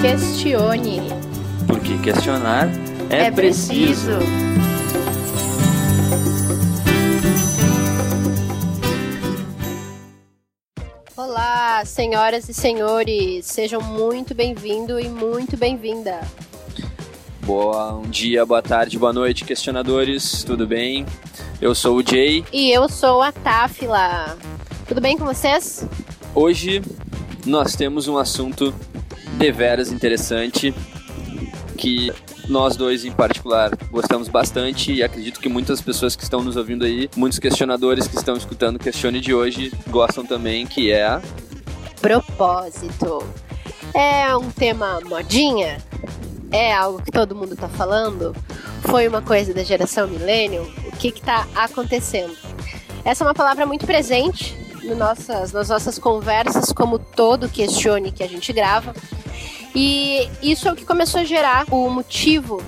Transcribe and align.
Questione. 0.00 1.00
Porque 1.66 1.98
questionar 1.98 2.68
é, 3.10 3.26
É 3.26 3.30
preciso. 3.32 4.12
Olá, 11.16 11.84
senhoras 11.84 12.48
e 12.48 12.54
senhores, 12.54 13.46
sejam 13.46 13.80
muito 13.80 14.36
bem-vindos 14.36 15.04
e 15.04 15.08
muito 15.08 15.56
bem-vinda. 15.56 16.20
Bom 17.42 18.02
dia, 18.02 18.46
boa 18.46 18.62
tarde, 18.62 18.96
boa 18.96 19.12
noite, 19.12 19.44
questionadores, 19.44 20.44
tudo 20.44 20.64
bem? 20.64 21.04
Eu 21.60 21.74
sou 21.74 21.96
o 21.96 22.08
Jay. 22.08 22.44
E 22.52 22.70
eu 22.70 22.88
sou 22.88 23.20
a 23.20 23.32
Táfila. 23.32 24.38
Tudo 24.86 25.00
bem 25.00 25.18
com 25.18 25.24
vocês? 25.24 25.84
Hoje 26.36 26.82
nós 27.44 27.74
temos 27.74 28.06
um 28.06 28.16
assunto 28.16 28.72
deveras 29.38 29.92
interessante 29.92 30.74
que 31.76 32.12
nós 32.48 32.76
dois 32.76 33.04
em 33.04 33.12
particular 33.12 33.70
gostamos 33.90 34.28
bastante 34.28 34.92
e 34.92 35.02
acredito 35.02 35.38
que 35.38 35.48
muitas 35.48 35.80
pessoas 35.80 36.16
que 36.16 36.24
estão 36.24 36.42
nos 36.42 36.56
ouvindo 36.56 36.84
aí, 36.84 37.08
muitos 37.16 37.38
questionadores 37.38 38.08
que 38.08 38.16
estão 38.16 38.36
escutando 38.36 38.76
o 38.76 38.78
Questione 38.78 39.20
de 39.20 39.32
hoje 39.32 39.72
gostam 39.88 40.26
também, 40.26 40.66
que 40.66 40.90
é 40.90 41.20
Propósito. 42.00 43.24
É 43.94 44.34
um 44.36 44.50
tema 44.50 45.00
modinha? 45.04 45.78
É 46.50 46.72
algo 46.72 47.02
que 47.02 47.10
todo 47.10 47.34
mundo 47.34 47.56
tá 47.56 47.68
falando? 47.68 48.34
Foi 48.82 49.06
uma 49.06 49.20
coisa 49.20 49.52
da 49.52 49.62
geração 49.62 50.08
millennial? 50.08 50.64
O 50.86 50.96
que 50.96 51.12
que 51.12 51.20
tá 51.20 51.46
acontecendo? 51.54 52.36
Essa 53.04 53.24
é 53.24 53.26
uma 53.26 53.34
palavra 53.34 53.66
muito 53.66 53.86
presente 53.86 54.56
no 54.84 54.94
nossas, 54.94 55.52
nas 55.52 55.68
nossas 55.68 55.98
conversas, 55.98 56.72
como 56.72 56.98
todo 56.98 57.48
questione 57.48 58.12
que 58.12 58.22
a 58.22 58.28
gente 58.28 58.52
grava. 58.52 58.94
E 59.74 60.28
isso 60.42 60.68
é 60.68 60.72
o 60.72 60.76
que 60.76 60.84
começou 60.84 61.20
a 61.20 61.24
gerar 61.24 61.66
o 61.70 61.88
motivo 61.88 62.62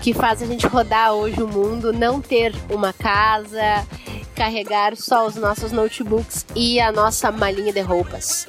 que 0.00 0.14
faz 0.14 0.42
a 0.42 0.46
gente 0.46 0.66
rodar 0.66 1.12
hoje 1.12 1.42
o 1.42 1.46
mundo, 1.46 1.92
não 1.92 2.20
ter 2.20 2.54
uma 2.70 2.92
casa, 2.92 3.86
carregar 4.34 4.96
só 4.96 5.26
os 5.26 5.34
nossos 5.34 5.72
notebooks 5.72 6.46
e 6.56 6.80
a 6.80 6.90
nossa 6.90 7.30
malinha 7.30 7.72
de 7.72 7.80
roupas. 7.80 8.46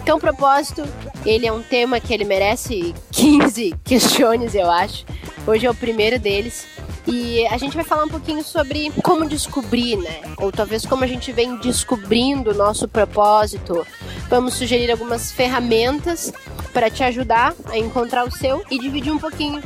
Então, 0.00 0.18
propósito, 0.18 0.82
ele 1.26 1.46
é 1.46 1.52
um 1.52 1.62
tema 1.62 2.00
que 2.00 2.14
ele 2.14 2.24
merece 2.24 2.94
15 3.10 3.74
questiones, 3.84 4.54
eu 4.54 4.70
acho. 4.70 5.04
Hoje 5.46 5.66
é 5.66 5.70
o 5.70 5.74
primeiro 5.74 6.18
deles. 6.18 6.66
E 7.06 7.44
a 7.48 7.58
gente 7.58 7.74
vai 7.74 7.84
falar 7.84 8.04
um 8.04 8.08
pouquinho 8.08 8.44
sobre 8.44 8.92
como 9.02 9.28
descobrir, 9.28 9.96
né? 9.96 10.20
Ou 10.36 10.52
talvez 10.52 10.86
como 10.86 11.02
a 11.02 11.06
gente 11.06 11.32
vem 11.32 11.56
descobrindo 11.56 12.52
o 12.52 12.54
nosso 12.54 12.86
propósito. 12.86 13.84
Vamos 14.28 14.54
sugerir 14.54 14.90
algumas 14.90 15.32
ferramentas 15.32 16.32
para 16.72 16.90
te 16.90 17.02
ajudar 17.04 17.54
a 17.66 17.78
encontrar 17.78 18.24
o 18.24 18.30
seu 18.30 18.62
e 18.70 18.78
dividir 18.78 19.12
um 19.12 19.18
pouquinho 19.18 19.62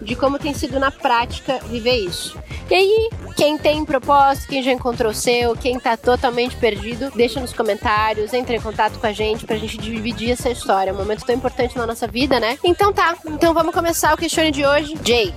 de 0.00 0.14
como 0.14 0.38
tem 0.38 0.54
sido 0.54 0.78
na 0.78 0.90
prática 0.90 1.58
viver 1.68 1.96
isso. 1.96 2.38
E 2.70 2.74
aí, 2.74 3.10
quem 3.34 3.56
tem 3.56 3.84
propósito, 3.84 4.48
quem 4.48 4.62
já 4.62 4.72
encontrou 4.72 5.10
o 5.10 5.14
seu, 5.14 5.56
quem 5.56 5.78
tá 5.78 5.96
totalmente 5.96 6.54
perdido, 6.56 7.10
deixa 7.14 7.40
nos 7.40 7.52
comentários, 7.52 8.32
entre 8.32 8.56
em 8.56 8.60
contato 8.60 8.98
com 8.98 9.06
a 9.06 9.12
gente 9.12 9.46
pra 9.46 9.56
gente 9.56 9.78
dividir 9.78 10.32
essa 10.32 10.50
história. 10.50 10.90
É 10.90 10.92
um 10.92 10.96
momento 10.96 11.24
tão 11.24 11.34
importante 11.34 11.76
na 11.76 11.86
nossa 11.86 12.06
vida, 12.06 12.38
né? 12.38 12.58
Então 12.62 12.92
tá, 12.92 13.16
então 13.26 13.54
vamos 13.54 13.74
começar 13.74 14.12
o 14.12 14.16
questione 14.16 14.50
de 14.50 14.66
hoje. 14.66 14.94
Jay, 15.02 15.34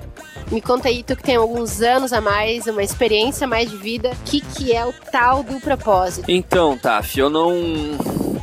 me 0.52 0.62
conta 0.62 0.90
aí, 0.90 1.04
tu 1.04 1.16
que 1.16 1.24
tem 1.24 1.38
alguns 1.38 1.82
anos 1.82 2.12
a 2.12 2.20
mais, 2.20 2.68
uma 2.68 2.84
experiência 2.84 3.48
mais 3.48 3.70
de 3.70 3.78
vida, 3.78 4.12
o 4.12 4.30
que, 4.30 4.42
que 4.42 4.74
é 4.74 4.86
o 4.86 4.94
tal 5.12 5.42
do 5.44 5.60
propósito? 5.62 6.30
Então, 6.30 6.78
Taf, 6.78 7.18
eu 7.18 7.30
não. 7.30 7.54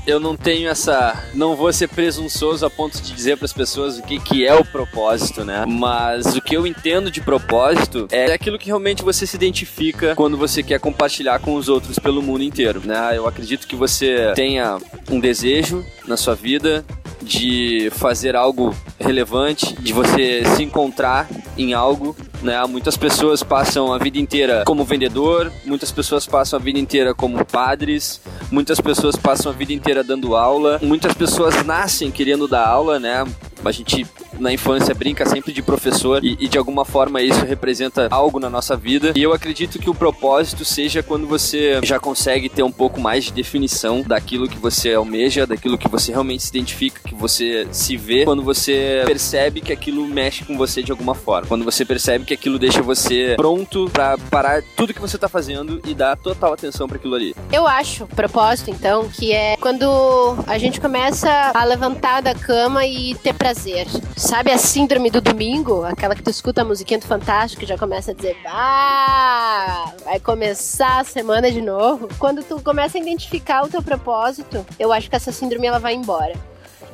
Eu 0.08 0.18
não 0.18 0.34
tenho 0.34 0.70
essa. 0.70 1.22
Não 1.34 1.54
vou 1.54 1.70
ser 1.70 1.86
presunçoso 1.86 2.64
a 2.64 2.70
ponto 2.70 2.98
de 2.98 3.12
dizer 3.12 3.36
para 3.36 3.44
as 3.44 3.52
pessoas 3.52 3.98
o 3.98 4.02
que, 4.02 4.18
que 4.18 4.46
é 4.46 4.54
o 4.54 4.64
propósito, 4.64 5.44
né? 5.44 5.66
Mas 5.68 6.34
o 6.34 6.40
que 6.40 6.56
eu 6.56 6.66
entendo 6.66 7.10
de 7.10 7.20
propósito 7.20 8.08
é 8.10 8.32
aquilo 8.32 8.58
que 8.58 8.68
realmente 8.68 9.02
você 9.02 9.26
se 9.26 9.36
identifica 9.36 10.14
quando 10.14 10.38
você 10.38 10.62
quer 10.62 10.80
compartilhar 10.80 11.38
com 11.40 11.54
os 11.56 11.68
outros 11.68 11.98
pelo 11.98 12.22
mundo 12.22 12.42
inteiro, 12.42 12.80
né? 12.82 13.18
Eu 13.18 13.26
acredito 13.26 13.66
que 13.66 13.76
você 13.76 14.32
tenha 14.34 14.78
um 15.10 15.20
desejo 15.20 15.84
na 16.06 16.16
sua 16.16 16.34
vida 16.34 16.82
de 17.28 17.90
fazer 17.92 18.34
algo 18.34 18.74
relevante, 18.98 19.74
de 19.74 19.92
você 19.92 20.42
se 20.56 20.62
encontrar 20.62 21.28
em 21.56 21.74
algo 21.74 22.16
né? 22.42 22.64
Muitas 22.66 22.96
pessoas 22.96 23.42
passam 23.42 23.92
a 23.92 23.98
vida 23.98 24.18
inteira 24.18 24.62
como 24.64 24.84
vendedor, 24.84 25.52
muitas 25.64 25.90
pessoas 25.90 26.26
passam 26.26 26.58
a 26.58 26.62
vida 26.62 26.78
inteira 26.78 27.14
como 27.14 27.44
padres, 27.44 28.20
muitas 28.50 28.80
pessoas 28.80 29.16
passam 29.16 29.50
a 29.50 29.54
vida 29.54 29.72
inteira 29.72 30.04
dando 30.04 30.36
aula, 30.36 30.78
muitas 30.82 31.14
pessoas 31.14 31.64
nascem 31.64 32.10
querendo 32.10 32.46
dar 32.46 32.66
aula, 32.66 32.98
né? 32.98 33.24
A 33.64 33.72
gente 33.72 34.06
na 34.38 34.52
infância 34.52 34.94
brinca 34.94 35.26
sempre 35.26 35.52
de 35.52 35.62
professor 35.62 36.24
e, 36.24 36.36
e, 36.40 36.48
de 36.48 36.58
alguma 36.58 36.84
forma 36.84 37.22
isso 37.22 37.44
representa 37.44 38.08
algo 38.10 38.38
na 38.38 38.50
nossa 38.50 38.76
vida. 38.76 39.12
E 39.14 39.22
eu 39.22 39.32
acredito 39.32 39.78
que 39.78 39.90
o 39.90 39.94
propósito 39.94 40.64
seja 40.64 41.02
quando 41.02 41.26
você 41.26 41.80
já 41.82 41.98
consegue 41.98 42.48
ter 42.48 42.62
um 42.62 42.72
pouco 42.72 43.00
mais 43.00 43.24
de 43.24 43.32
definição 43.32 44.02
daquilo 44.02 44.48
que 44.48 44.58
você 44.58 44.94
almeja, 44.94 45.46
daquilo 45.46 45.78
que 45.78 45.88
você 45.88 46.12
realmente 46.12 46.42
se 46.42 46.50
identifica, 46.50 47.00
que 47.06 47.14
você 47.14 47.66
se 47.70 47.96
vê, 47.96 48.24
quando 48.24 48.42
você 48.42 49.02
percebe 49.04 49.60
que 49.60 49.72
aquilo 49.72 50.06
mexe 50.06 50.44
com 50.44 50.56
você 50.56 50.82
de 50.82 50.90
alguma 50.90 51.14
forma. 51.14 51.46
Quando 51.46 51.64
você 51.64 51.84
percebe 51.84 52.24
que 52.24 52.34
aquilo 52.34 52.58
deixa 52.58 52.82
você 52.82 53.34
pronto 53.36 53.88
para 53.92 54.16
parar 54.30 54.62
tudo 54.76 54.94
que 54.94 55.00
você 55.00 55.18
tá 55.18 55.28
fazendo 55.28 55.80
e 55.86 55.94
dar 55.94 56.16
total 56.16 56.52
atenção 56.52 56.86
para 56.86 56.96
aquilo 56.96 57.14
ali. 57.14 57.34
Eu 57.52 57.66
acho, 57.66 58.06
propósito 58.06 58.70
então, 58.70 59.08
que 59.08 59.32
é 59.32 59.56
quando 59.56 60.36
a 60.46 60.58
gente 60.58 60.80
começa 60.80 61.52
a 61.54 61.64
levantar 61.64 62.20
da 62.20 62.34
cama 62.34 62.86
e 62.86 63.14
ter 63.16 63.34
prazer. 63.34 63.86
Sabe 64.18 64.50
a 64.50 64.58
síndrome 64.58 65.10
do 65.10 65.20
domingo? 65.20 65.84
Aquela 65.84 66.12
que 66.12 66.22
tu 66.24 66.28
escuta 66.28 66.62
a 66.62 66.64
musiquinha 66.64 66.98
do 66.98 67.06
Fantástico 67.06 67.62
e 67.62 67.66
já 67.66 67.78
começa 67.78 68.10
a 68.10 68.14
dizer, 68.14 68.36
ah, 68.46 69.92
vai 70.04 70.18
começar 70.18 70.98
a 70.98 71.04
semana 71.04 71.52
de 71.52 71.60
novo. 71.60 72.08
Quando 72.18 72.42
tu 72.42 72.60
começa 72.60 72.98
a 72.98 73.00
identificar 73.00 73.62
o 73.62 73.68
teu 73.68 73.80
propósito, 73.80 74.66
eu 74.76 74.92
acho 74.92 75.08
que 75.08 75.14
essa 75.14 75.30
síndrome 75.30 75.68
ela 75.68 75.78
vai 75.78 75.94
embora. 75.94 76.34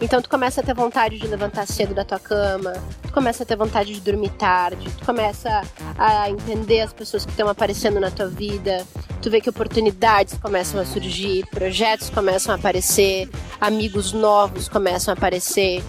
Então 0.03 0.21
tu 0.21 0.29
começa 0.29 0.61
a 0.61 0.65
ter 0.65 0.75
vontade 0.75 1.19
de 1.19 1.27
levantar 1.27 1.67
cedo 1.67 1.95
da 1.95 2.05
tua 2.05 2.19
cama, 2.19 2.75
tu 3.03 3.13
começa 3.13 3.43
a 3.43 3.47
ter 3.47 3.57
vontade 3.57 3.95
de 3.95 4.01
dormir 4.01 4.31
tarde, 4.31 4.91
tu 4.99 5.07
começa 5.07 5.63
a 5.97 6.29
entender 6.29 6.83
as 6.83 6.93
pessoas 6.93 7.25
que 7.25 7.31
estão 7.31 7.49
aparecendo 7.49 7.99
na 8.01 8.11
tua 8.11 8.29
vida, 8.29 8.85
tu 9.23 9.31
vê 9.31 9.41
que 9.41 9.49
oportunidades 9.49 10.37
começam 10.37 10.79
a 10.79 10.85
surgir, 10.85 11.47
projetos 11.47 12.11
começam 12.11 12.53
a 12.55 12.59
aparecer, 12.59 13.31
amigos 13.61 14.13
novos 14.13 14.69
começam 14.69 15.15
a 15.15 15.17
aparecer, 15.17 15.83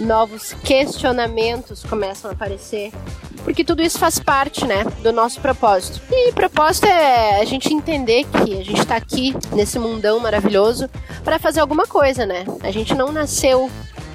novos 0.00 0.52
questionamentos 0.64 1.84
começam 1.84 2.30
a 2.30 2.34
aparecer. 2.34 2.92
Porque 3.44 3.64
tudo 3.64 3.82
isso 3.82 3.98
faz 3.98 4.18
parte, 4.18 4.66
né, 4.66 4.84
do 5.02 5.12
nosso 5.12 5.40
propósito. 5.40 6.00
E 6.10 6.32
propósito 6.32 6.86
é 6.86 7.40
a 7.40 7.44
gente 7.44 7.72
entender 7.72 8.24
que 8.24 8.58
a 8.58 8.64
gente 8.64 8.80
está 8.80 8.96
aqui 8.96 9.34
nesse 9.52 9.78
mundão 9.78 10.20
maravilhoso 10.20 10.90
para 11.24 11.38
fazer 11.38 11.60
alguma 11.60 11.86
coisa, 11.86 12.26
né? 12.26 12.44
A 12.62 12.70
gente 12.70 12.94
não 12.94 13.12
nasceu 13.12 13.70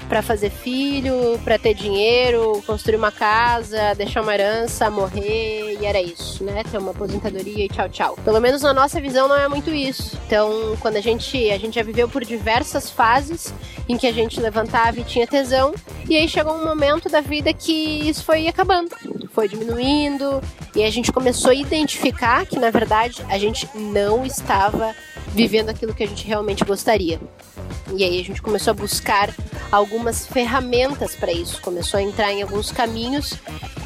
para 0.07 0.21
fazer 0.21 0.49
filho, 0.49 1.39
para 1.43 1.57
ter 1.57 1.73
dinheiro, 1.73 2.63
construir 2.65 2.95
uma 2.95 3.11
casa, 3.11 3.93
deixar 3.95 4.21
uma 4.21 4.33
herança, 4.33 4.89
morrer 4.89 5.77
e 5.79 5.85
era 5.85 6.01
isso, 6.01 6.43
né? 6.43 6.63
Ter 6.63 6.77
uma 6.77 6.91
aposentadoria 6.91 7.65
e 7.65 7.69
tchau, 7.69 7.89
tchau. 7.89 8.19
Pelo 8.23 8.39
menos 8.39 8.61
na 8.61 8.73
nossa 8.73 9.01
visão 9.01 9.27
não 9.27 9.35
é 9.35 9.47
muito 9.47 9.69
isso. 9.71 10.17
Então, 10.25 10.75
quando 10.79 10.97
a 10.97 11.01
gente 11.01 11.49
a 11.51 11.57
gente 11.57 11.75
já 11.75 11.83
viveu 11.83 12.07
por 12.07 12.23
diversas 12.23 12.89
fases 12.89 13.53
em 13.87 13.97
que 13.97 14.07
a 14.07 14.13
gente 14.13 14.39
levantava 14.39 14.99
e 14.99 15.03
tinha 15.03 15.27
tesão, 15.27 15.73
e 16.07 16.15
aí 16.15 16.27
chegou 16.27 16.53
um 16.53 16.65
momento 16.65 17.09
da 17.09 17.21
vida 17.21 17.53
que 17.53 18.07
isso 18.07 18.23
foi 18.23 18.47
acabando, 18.47 18.95
foi 19.31 19.47
diminuindo 19.47 20.41
e 20.75 20.83
a 20.83 20.89
gente 20.89 21.11
começou 21.11 21.51
a 21.51 21.55
identificar 21.55 22.45
que 22.45 22.57
na 22.59 22.69
verdade 22.69 23.23
a 23.29 23.37
gente 23.37 23.67
não 23.75 24.25
estava 24.25 24.95
vivendo 25.27 25.69
aquilo 25.69 25.93
que 25.93 26.03
a 26.03 26.07
gente 26.07 26.25
realmente 26.25 26.63
gostaria. 26.63 27.19
E 27.93 28.03
aí 28.03 28.19
a 28.19 28.23
gente 28.23 28.41
começou 28.41 28.71
a 28.71 28.73
buscar 28.73 29.33
algumas 29.71 30.25
ferramentas 30.25 31.15
para 31.15 31.31
isso, 31.31 31.61
começou 31.61 31.99
a 31.99 32.03
entrar 32.03 32.31
em 32.31 32.41
alguns 32.41 32.71
caminhos. 32.71 33.33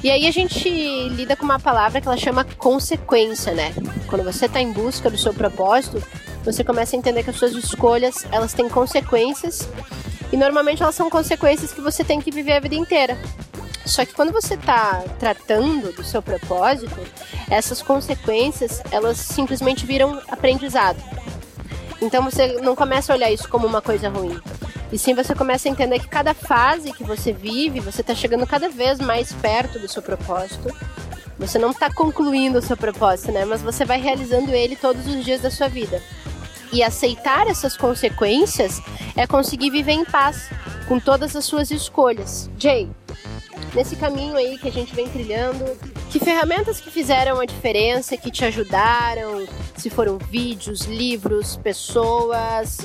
E 0.03 0.09
aí 0.09 0.27
a 0.27 0.31
gente 0.31 0.69
lida 1.09 1.35
com 1.35 1.43
uma 1.43 1.59
palavra 1.59 1.99
que 1.99 2.07
ela 2.07 2.17
chama 2.17 2.43
consequência, 2.43 3.53
né? 3.53 3.73
Quando 4.07 4.23
você 4.23 4.45
está 4.45 4.61
em 4.61 4.71
busca 4.71 5.09
do 5.09 5.17
seu 5.17 5.33
propósito, 5.33 6.01
você 6.43 6.63
começa 6.63 6.95
a 6.95 6.99
entender 6.99 7.23
que 7.23 7.29
as 7.29 7.35
suas 7.35 7.51
escolhas, 7.53 8.25
elas 8.31 8.53
têm 8.53 8.69
consequências. 8.69 9.67
E 10.31 10.37
normalmente 10.37 10.81
elas 10.81 10.95
são 10.95 11.09
consequências 11.09 11.73
que 11.73 11.81
você 11.81 12.03
tem 12.03 12.21
que 12.21 12.31
viver 12.31 12.53
a 12.53 12.59
vida 12.59 12.75
inteira. 12.75 13.17
Só 13.85 14.05
que 14.05 14.13
quando 14.13 14.31
você 14.31 14.53
está 14.53 15.03
tratando 15.17 15.91
do 15.91 16.03
seu 16.03 16.21
propósito, 16.21 16.95
essas 17.49 17.81
consequências, 17.81 18.81
elas 18.91 19.17
simplesmente 19.17 19.85
viram 19.85 20.21
aprendizado. 20.29 20.97
Então 22.01 22.23
você 22.23 22.59
não 22.61 22.75
começa 22.75 23.11
a 23.11 23.15
olhar 23.15 23.31
isso 23.31 23.47
como 23.49 23.67
uma 23.67 23.81
coisa 23.81 24.09
ruim. 24.09 24.39
E 24.91 24.97
sim 24.97 25.13
você 25.13 25.35
começa 25.35 25.67
a 25.67 25.71
entender 25.71 25.99
que 25.99 26.07
cada 26.07 26.33
fase 26.33 26.93
que 26.93 27.03
você 27.03 27.31
vive, 27.31 27.79
você 27.79 28.01
está 28.01 28.15
chegando 28.15 28.47
cada 28.47 28.69
vez 28.69 28.99
mais 28.99 29.31
perto 29.33 29.77
do 29.77 29.87
seu 29.87 30.01
propósito. 30.01 30.73
Você 31.37 31.57
não 31.59 31.71
está 31.71 31.93
concluindo 31.93 32.59
o 32.59 32.61
seu 32.61 32.75
propósito, 32.75 33.31
né? 33.31 33.45
Mas 33.45 33.61
você 33.61 33.85
vai 33.85 33.99
realizando 33.99 34.51
ele 34.51 34.75
todos 34.75 35.07
os 35.07 35.23
dias 35.23 35.41
da 35.41 35.51
sua 35.51 35.67
vida. 35.67 36.01
E 36.71 36.83
aceitar 36.83 37.47
essas 37.47 37.77
consequências 37.77 38.81
é 39.15 39.25
conseguir 39.25 39.69
viver 39.69 39.93
em 39.93 40.05
paz. 40.05 40.49
com 40.89 40.99
todas 40.99 41.35
as 41.35 41.45
suas 41.45 41.69
escolhas. 41.69 42.49
Jay, 42.57 42.89
nesse 43.75 43.95
caminho 43.95 44.35
aí 44.35 44.57
que 44.57 44.67
a 44.67 44.71
gente 44.71 44.93
vem 44.95 45.07
trilhando, 45.07 45.63
que 46.09 46.19
ferramentas 46.19 46.81
que 46.81 46.89
fizeram 46.89 47.39
a 47.39 47.45
diferença, 47.45 48.17
que 48.17 48.31
te 48.31 48.43
ajudaram, 48.43 49.47
se 49.79 49.89
foram 49.89 50.17
vídeos, 50.17 50.81
livros, 50.81 51.55
pessoas, 51.55 52.79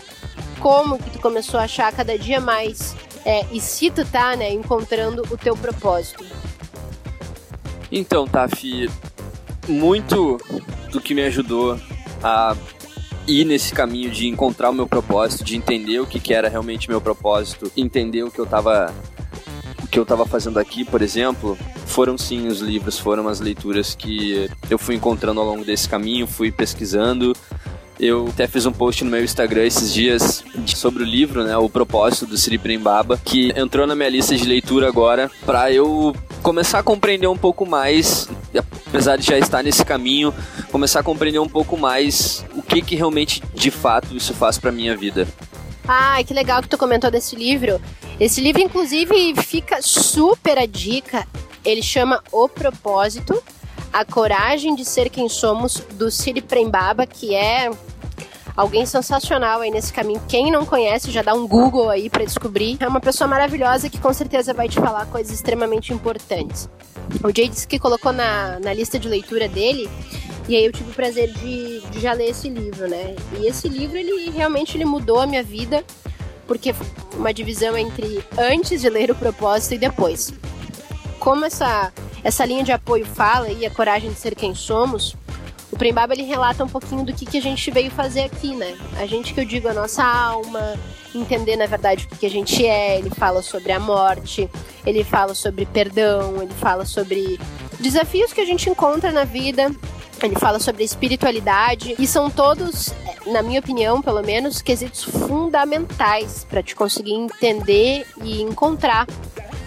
como 0.60 0.96
que 0.96 1.10
tu 1.10 1.18
começou 1.20 1.58
a 1.58 1.64
achar 1.64 1.92
cada 1.92 2.16
dia 2.18 2.40
mais 2.40 2.94
é, 3.24 3.44
e 3.50 3.60
se 3.60 3.90
tu 3.90 4.04
tá, 4.04 4.36
né, 4.36 4.52
encontrando 4.52 5.22
o 5.30 5.36
teu 5.36 5.56
propósito? 5.56 6.24
Então, 7.90 8.26
Tafi, 8.26 8.88
muito 9.68 10.38
do 10.90 11.00
que 11.00 11.14
me 11.14 11.22
ajudou 11.22 11.78
a 12.22 12.56
ir 13.26 13.44
nesse 13.44 13.72
caminho 13.72 14.10
de 14.10 14.28
encontrar 14.28 14.70
o 14.70 14.74
meu 14.74 14.86
propósito, 14.86 15.44
de 15.44 15.56
entender 15.56 16.00
o 16.00 16.06
que, 16.06 16.20
que 16.20 16.34
era 16.34 16.48
realmente 16.48 16.88
meu 16.88 17.00
propósito, 17.00 17.70
entender 17.76 18.22
o 18.22 18.30
que 18.30 18.38
eu 18.38 18.44
estava 18.44 18.94
o 19.82 19.86
que 19.86 19.98
eu 19.98 20.02
estava 20.02 20.26
fazendo 20.26 20.58
aqui, 20.58 20.84
por 20.84 21.02
exemplo, 21.02 21.56
foram 21.94 22.18
sim 22.18 22.48
os 22.48 22.58
livros, 22.58 22.98
foram 22.98 23.28
as 23.28 23.38
leituras 23.38 23.94
que 23.94 24.50
eu 24.68 24.76
fui 24.76 24.96
encontrando 24.96 25.38
ao 25.38 25.46
longo 25.46 25.64
desse 25.64 25.88
caminho, 25.88 26.26
fui 26.26 26.50
pesquisando. 26.50 27.32
Eu 28.00 28.26
até 28.26 28.48
fiz 28.48 28.66
um 28.66 28.72
post 28.72 29.04
no 29.04 29.10
meu 29.12 29.22
Instagram 29.22 29.62
esses 29.62 29.92
dias 29.92 30.42
sobre 30.74 31.04
o 31.04 31.06
livro, 31.06 31.44
né, 31.44 31.56
o 31.56 31.68
propósito 31.68 32.26
do 32.26 32.36
Sri 32.36 32.58
Prembaba, 32.58 33.16
que 33.24 33.52
entrou 33.56 33.86
na 33.86 33.94
minha 33.94 34.08
lista 34.08 34.34
de 34.34 34.44
leitura 34.44 34.88
agora 34.88 35.30
para 35.46 35.70
eu 35.70 36.12
começar 36.42 36.80
a 36.80 36.82
compreender 36.82 37.28
um 37.28 37.36
pouco 37.36 37.64
mais, 37.64 38.28
apesar 38.88 39.16
de 39.16 39.24
já 39.24 39.38
estar 39.38 39.62
nesse 39.62 39.84
caminho, 39.84 40.34
começar 40.72 40.98
a 40.98 41.04
compreender 41.04 41.38
um 41.38 41.48
pouco 41.48 41.76
mais 41.76 42.44
o 42.56 42.62
que 42.62 42.82
que 42.82 42.96
realmente 42.96 43.40
de 43.54 43.70
fato 43.70 44.16
isso 44.16 44.34
faz 44.34 44.58
para 44.58 44.72
minha 44.72 44.96
vida. 44.96 45.28
Ah, 45.86 46.16
que 46.26 46.34
legal 46.34 46.60
que 46.60 46.68
tu 46.68 46.76
comentou 46.76 47.08
desse 47.08 47.36
livro. 47.36 47.80
Esse 48.18 48.40
livro, 48.40 48.62
inclusive, 48.62 49.34
fica 49.36 49.80
super 49.80 50.58
a 50.58 50.66
dica. 50.66 51.26
Ele 51.64 51.82
chama 51.82 52.22
O 52.30 52.48
Propósito, 52.48 53.42
A 53.92 54.04
Coragem 54.04 54.74
de 54.74 54.84
Ser 54.84 55.08
Quem 55.08 55.28
Somos, 55.28 55.80
do 55.94 56.10
Siri 56.10 56.42
Prembaba, 56.42 57.06
que 57.06 57.34
é 57.34 57.70
alguém 58.56 58.86
sensacional 58.86 59.60
aí 59.60 59.70
nesse 59.70 59.92
caminho. 59.92 60.22
Quem 60.28 60.50
não 60.50 60.64
conhece, 60.64 61.10
já 61.10 61.22
dá 61.22 61.34
um 61.34 61.46
Google 61.46 61.90
aí 61.90 62.08
para 62.08 62.24
descobrir. 62.24 62.76
É 62.80 62.86
uma 62.86 63.00
pessoa 63.00 63.26
maravilhosa 63.26 63.90
que 63.90 63.98
com 63.98 64.12
certeza 64.12 64.54
vai 64.54 64.68
te 64.68 64.76
falar 64.76 65.06
coisas 65.06 65.32
extremamente 65.32 65.92
importantes. 65.92 66.68
O 67.22 67.34
Jay 67.34 67.48
disse 67.48 67.66
que 67.66 67.78
colocou 67.78 68.12
na, 68.12 68.58
na 68.60 68.72
lista 68.72 68.98
de 68.98 69.08
leitura 69.08 69.48
dele 69.48 69.88
e 70.48 70.56
aí 70.56 70.66
eu 70.66 70.72
tive 70.72 70.90
o 70.90 70.94
prazer 70.94 71.32
de, 71.32 71.80
de 71.80 72.00
já 72.00 72.12
ler 72.12 72.30
esse 72.30 72.48
livro, 72.48 72.86
né? 72.86 73.16
E 73.38 73.46
esse 73.46 73.68
livro, 73.68 73.96
ele 73.96 74.30
realmente 74.30 74.76
ele 74.76 74.84
mudou 74.84 75.20
a 75.20 75.26
minha 75.26 75.42
vida, 75.42 75.82
porque 76.46 76.74
uma 77.16 77.32
divisão 77.32 77.76
entre 77.76 78.22
antes 78.36 78.82
de 78.82 78.88
ler 78.90 79.10
o 79.10 79.14
propósito 79.14 79.74
e 79.74 79.78
depois. 79.78 80.34
Como 81.24 81.42
essa, 81.46 81.90
essa 82.22 82.44
linha 82.44 82.62
de 82.62 82.70
apoio 82.70 83.06
fala 83.06 83.48
e 83.48 83.64
a 83.64 83.70
coragem 83.70 84.10
de 84.10 84.16
ser 84.16 84.34
quem 84.34 84.54
somos, 84.54 85.16
o 85.72 85.76
Prembaba 85.76 86.12
ele 86.12 86.22
relata 86.22 86.62
um 86.62 86.68
pouquinho 86.68 87.02
do 87.02 87.14
que, 87.14 87.24
que 87.24 87.38
a 87.38 87.40
gente 87.40 87.70
veio 87.70 87.90
fazer 87.90 88.24
aqui, 88.24 88.54
né? 88.54 88.76
A 89.00 89.06
gente 89.06 89.32
que 89.32 89.40
eu 89.40 89.44
digo 89.46 89.66
a 89.66 89.72
nossa 89.72 90.04
alma, 90.04 90.78
entender 91.14 91.56
na 91.56 91.64
verdade 91.64 92.04
o 92.04 92.08
que, 92.10 92.18
que 92.18 92.26
a 92.26 92.30
gente 92.30 92.66
é, 92.66 92.98
ele 92.98 93.08
fala 93.08 93.40
sobre 93.40 93.72
a 93.72 93.80
morte, 93.80 94.50
ele 94.84 95.02
fala 95.02 95.34
sobre 95.34 95.64
perdão, 95.64 96.42
ele 96.42 96.52
fala 96.52 96.84
sobre 96.84 97.40
desafios 97.80 98.30
que 98.30 98.42
a 98.42 98.46
gente 98.46 98.68
encontra 98.68 99.10
na 99.10 99.24
vida 99.24 99.74
ele 100.22 100.36
fala 100.36 100.58
sobre 100.58 100.84
espiritualidade 100.84 101.94
e 101.98 102.06
são 102.06 102.30
todos, 102.30 102.94
na 103.26 103.42
minha 103.42 103.60
opinião, 103.60 104.00
pelo 104.00 104.22
menos, 104.22 104.62
quesitos 104.62 105.04
fundamentais 105.04 106.46
para 106.48 106.62
te 106.62 106.74
conseguir 106.74 107.12
entender 107.12 108.06
e 108.22 108.40
encontrar 108.40 109.06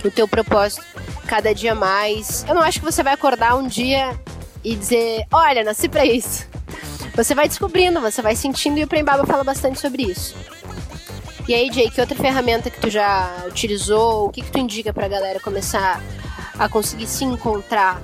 o 0.03 0.09
teu 0.09 0.27
propósito 0.27 0.83
cada 1.27 1.53
dia 1.53 1.75
mais. 1.75 2.43
Eu 2.47 2.55
não 2.55 2.61
acho 2.61 2.79
que 2.79 2.85
você 2.85 3.03
vai 3.03 3.13
acordar 3.13 3.55
um 3.55 3.67
dia 3.67 4.19
e 4.63 4.75
dizer, 4.75 5.25
olha, 5.31 5.63
nasci 5.63 5.87
para 5.87 6.05
isso. 6.05 6.47
Você 7.15 7.35
vai 7.35 7.47
descobrindo, 7.47 8.01
você 8.01 8.21
vai 8.21 8.35
sentindo 8.35 8.79
e 8.79 8.83
o 8.83 8.87
Prembaba 8.87 9.25
fala 9.25 9.43
bastante 9.43 9.79
sobre 9.79 10.03
isso. 10.03 10.35
E 11.47 11.53
aí, 11.53 11.71
Jay, 11.71 11.89
que 11.89 12.01
outra 12.01 12.15
ferramenta 12.15 12.69
que 12.69 12.79
tu 12.79 12.89
já 12.89 13.45
utilizou? 13.47 14.25
O 14.25 14.29
que, 14.29 14.41
que 14.41 14.51
tu 14.51 14.59
indica 14.59 14.91
pra 14.91 15.07
galera 15.07 15.39
começar 15.39 16.01
a 16.59 16.67
conseguir 16.67 17.07
se 17.07 17.23
encontrar 17.23 18.01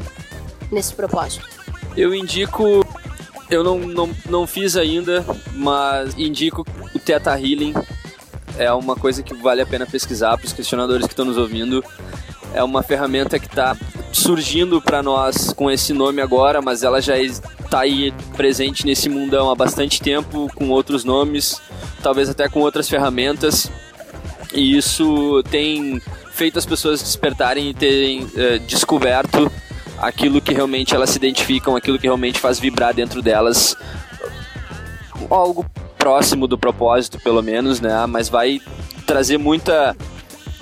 nesse 0.71 0.93
propósito? 0.93 1.45
Eu 1.95 2.13
indico. 2.15 2.85
Eu 3.49 3.63
não, 3.63 3.77
não, 3.79 4.09
não 4.29 4.47
fiz 4.47 4.77
ainda, 4.77 5.25
mas 5.53 6.17
indico 6.17 6.65
o 6.95 6.99
Theta 6.99 7.31
Healing. 7.37 7.73
É 8.57 8.71
uma 8.71 8.95
coisa 8.95 9.21
que 9.21 9.33
vale 9.35 9.61
a 9.61 9.65
pena 9.65 9.85
pesquisar 9.85 10.37
para 10.37 10.45
os 10.45 10.53
questionadores 10.53 11.05
que 11.05 11.11
estão 11.11 11.25
nos 11.25 11.37
ouvindo. 11.37 11.83
É 12.53 12.63
uma 12.63 12.83
ferramenta 12.83 13.39
que 13.39 13.47
está 13.47 13.75
surgindo 14.11 14.81
para 14.81 15.01
nós 15.01 15.51
com 15.53 15.69
esse 15.71 15.91
nome 15.91 16.21
agora, 16.21 16.61
mas 16.61 16.83
ela 16.83 17.01
já 17.01 17.17
está 17.17 17.79
aí 17.79 18.13
presente 18.35 18.85
nesse 18.85 19.09
mundão 19.09 19.50
há 19.50 19.55
bastante 19.55 20.01
tempo, 20.01 20.47
com 20.53 20.69
outros 20.69 21.03
nomes, 21.03 21.59
talvez 22.01 22.29
até 22.29 22.47
com 22.47 22.59
outras 22.59 22.88
ferramentas. 22.88 23.71
E 24.53 24.77
isso 24.77 25.41
tem 25.50 26.00
feito 26.31 26.59
as 26.59 26.65
pessoas 26.65 27.01
despertarem 27.01 27.69
e 27.69 27.73
terem 27.73 28.27
eh, 28.35 28.59
descoberto 28.59 29.51
aquilo 29.97 30.41
que 30.41 30.53
realmente 30.53 30.94
elas 30.94 31.09
se 31.09 31.17
identificam, 31.17 31.75
aquilo 31.75 31.97
que 31.97 32.05
realmente 32.05 32.39
faz 32.39 32.59
vibrar 32.59 32.94
dentro 32.94 33.21
delas 33.21 33.75
algo 35.29 35.65
próximo 35.97 36.47
do 36.47 36.57
propósito, 36.57 37.19
pelo 37.19 37.41
menos, 37.41 37.79
né? 37.79 38.05
Mas 38.05 38.29
vai 38.29 38.59
trazer 39.05 39.38
muita 39.38 39.95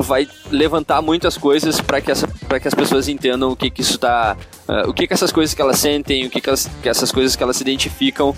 vai 0.02 0.28
levantar 0.50 1.02
muitas 1.02 1.38
coisas 1.38 1.80
para 1.80 2.02
que, 2.02 2.12
que 2.12 2.68
as 2.68 2.74
pessoas 2.74 3.08
entendam 3.08 3.52
o 3.52 3.56
que, 3.56 3.70
que 3.70 3.82
isso 3.82 3.96
está 3.96 4.36
uh, 4.68 4.90
o 4.90 4.94
que, 4.94 5.08
que 5.08 5.14
essas 5.14 5.32
coisas 5.32 5.54
que 5.54 5.62
elas 5.62 5.80
sentem, 5.80 6.26
o 6.26 6.30
que, 6.30 6.42
que, 6.42 6.50
elas, 6.50 6.70
que 6.82 6.90
essas 6.90 7.12
coisas 7.12 7.36
que 7.36 7.44
elas 7.44 7.58
se 7.58 7.64
identificam 7.64 8.36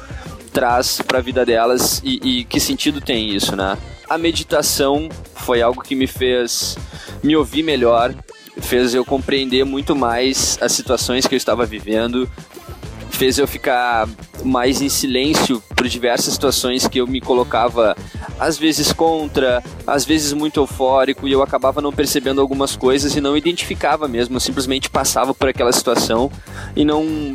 traz 0.51 1.01
para 1.01 1.17
a 1.17 1.21
vida 1.21 1.45
delas 1.45 2.01
e, 2.03 2.39
e 2.39 2.45
que 2.45 2.59
sentido 2.59 3.01
tem 3.01 3.35
isso, 3.35 3.55
né? 3.55 3.77
A 4.07 4.17
meditação 4.17 5.09
foi 5.35 5.61
algo 5.61 5.81
que 5.81 5.95
me 5.95 6.05
fez 6.05 6.77
me 7.23 7.35
ouvir 7.35 7.63
melhor, 7.63 8.13
fez 8.61 8.93
eu 8.93 9.03
compreender 9.03 9.65
muito 9.65 9.95
mais 9.95 10.57
as 10.61 10.71
situações 10.71 11.25
que 11.25 11.33
eu 11.33 11.37
estava 11.37 11.65
vivendo, 11.65 12.29
fez 13.23 13.37
eu 13.37 13.47
ficar 13.47 14.05
mais 14.43 14.81
em 14.81 14.89
silêncio 14.89 15.63
por 15.77 15.87
diversas 15.87 16.33
situações 16.33 16.89
que 16.89 16.99
eu 16.99 17.07
me 17.07 17.21
colocava 17.21 17.95
às 18.37 18.57
vezes 18.57 18.91
contra, 18.91 19.63
às 19.87 20.03
vezes 20.03 20.33
muito 20.33 20.59
eufórico 20.59 21.25
e 21.25 21.31
eu 21.31 21.41
acabava 21.41 21.79
não 21.79 21.93
percebendo 21.93 22.41
algumas 22.41 22.75
coisas 22.75 23.15
e 23.15 23.21
não 23.21 23.37
identificava 23.37 24.09
mesmo, 24.09 24.35
eu 24.35 24.41
simplesmente 24.41 24.89
passava 24.89 25.33
por 25.33 25.47
aquela 25.47 25.71
situação 25.71 26.29
e 26.75 26.83
não 26.83 27.33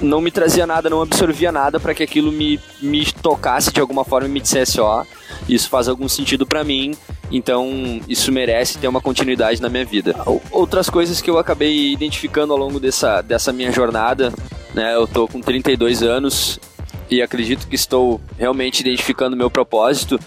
não 0.00 0.20
me 0.20 0.32
trazia 0.32 0.66
nada, 0.66 0.90
não 0.90 1.00
absorvia 1.00 1.52
nada 1.52 1.78
para 1.78 1.94
que 1.94 2.02
aquilo 2.02 2.32
me, 2.32 2.58
me 2.80 3.06
tocasse 3.12 3.72
de 3.72 3.80
alguma 3.80 4.04
forma 4.04 4.26
e 4.26 4.30
me 4.30 4.40
dissesse, 4.40 4.80
ó, 4.80 5.04
isso 5.48 5.68
faz 5.68 5.86
algum 5.86 6.08
sentido 6.08 6.44
para 6.44 6.64
mim, 6.64 6.96
então 7.30 8.00
isso 8.08 8.32
merece 8.32 8.78
ter 8.78 8.88
uma 8.88 9.00
continuidade 9.00 9.62
na 9.62 9.68
minha 9.68 9.84
vida. 9.84 10.16
Outras 10.50 10.90
coisas 10.90 11.20
que 11.20 11.30
eu 11.30 11.38
acabei 11.38 11.92
identificando 11.92 12.52
ao 12.52 12.58
longo 12.58 12.80
dessa, 12.80 13.22
dessa 13.22 13.52
minha 13.52 13.70
jornada, 13.70 14.32
né, 14.74 14.94
eu 14.94 15.06
tô 15.06 15.28
com 15.28 15.40
32 15.40 16.02
anos 16.02 16.58
e 17.10 17.20
acredito 17.20 17.66
que 17.66 17.74
estou 17.74 18.20
realmente 18.38 18.80
identificando 18.80 19.36
meu 19.36 19.50
propósito, 19.50 20.18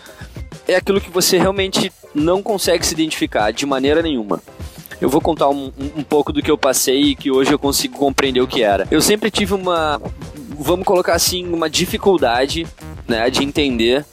é 0.67 0.75
aquilo 0.75 1.01
que 1.01 1.09
você 1.09 1.37
realmente 1.37 1.91
não 2.13 2.41
consegue 2.41 2.85
se 2.85 2.93
identificar 2.93 3.51
de 3.51 3.65
maneira 3.65 4.01
nenhuma. 4.01 4.41
Eu 5.01 5.09
vou 5.09 5.19
contar 5.19 5.49
um, 5.49 5.71
um, 5.77 5.99
um 5.99 6.03
pouco 6.03 6.31
do 6.31 6.41
que 6.41 6.49
eu 6.49 6.57
passei 6.57 7.01
e 7.01 7.15
que 7.15 7.29
hoje 7.29 7.51
eu 7.51 7.59
consigo 7.59 7.97
compreender 7.97 8.41
o 8.41 8.47
que 8.47 8.63
era. 8.63 8.87
Eu 8.89 9.01
sempre 9.01 9.29
tive 9.29 9.53
uma, 9.53 10.01
vamos 10.57 10.85
colocar 10.85 11.13
assim, 11.13 11.45
uma 11.47 11.69
dificuldade, 11.69 12.65
né, 13.07 13.29
de 13.29 13.43
entender 13.43 14.05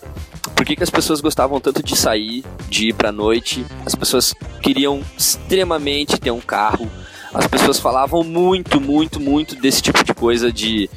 por 0.57 0.67
que, 0.67 0.77
que 0.77 0.83
as 0.83 0.91
pessoas 0.91 1.21
gostavam 1.21 1.61
tanto 1.61 1.83
de 1.83 1.97
sair, 1.97 2.45
de 2.69 2.89
ir 2.89 2.95
pra 2.95 3.13
noite. 3.13 3.65
As 3.87 3.95
pessoas 3.95 4.35
queriam 4.61 5.03
extremamente 5.17 6.19
ter 6.19 6.31
um 6.31 6.41
carro. 6.41 6.91
As 7.35 7.47
pessoas 7.47 7.79
falavam 7.79 8.23
muito, 8.23 8.81
muito, 8.81 9.19
muito 9.19 9.57
desse 9.57 9.81
tipo 9.81 10.05
de 10.05 10.13
coisa 10.13 10.53
de 10.53 10.89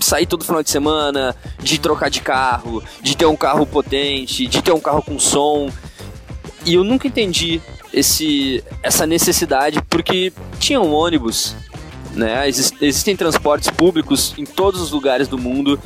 sair 0.00 0.26
todo 0.26 0.44
final 0.44 0.62
de 0.62 0.70
semana, 0.70 1.34
de 1.62 1.78
trocar 1.78 2.10
de 2.10 2.20
carro, 2.20 2.82
de 3.00 3.16
ter 3.16 3.26
um 3.26 3.36
carro 3.36 3.66
potente, 3.66 4.46
de 4.46 4.62
ter 4.62 4.72
um 4.72 4.80
carro 4.80 5.02
com 5.02 5.18
som. 5.18 5.70
E 6.64 6.74
eu 6.74 6.84
nunca 6.84 7.06
entendi 7.06 7.60
esse, 7.92 8.62
essa 8.82 9.06
necessidade, 9.06 9.80
porque 9.88 10.32
tinha 10.58 10.80
um 10.80 10.92
ônibus, 10.92 11.54
né? 12.14 12.48
existem 12.48 13.16
transportes 13.16 13.70
públicos 13.70 14.34
em 14.36 14.44
todos 14.44 14.80
os 14.80 14.90
lugares 14.90 15.28
do 15.28 15.38
mundo 15.38 15.80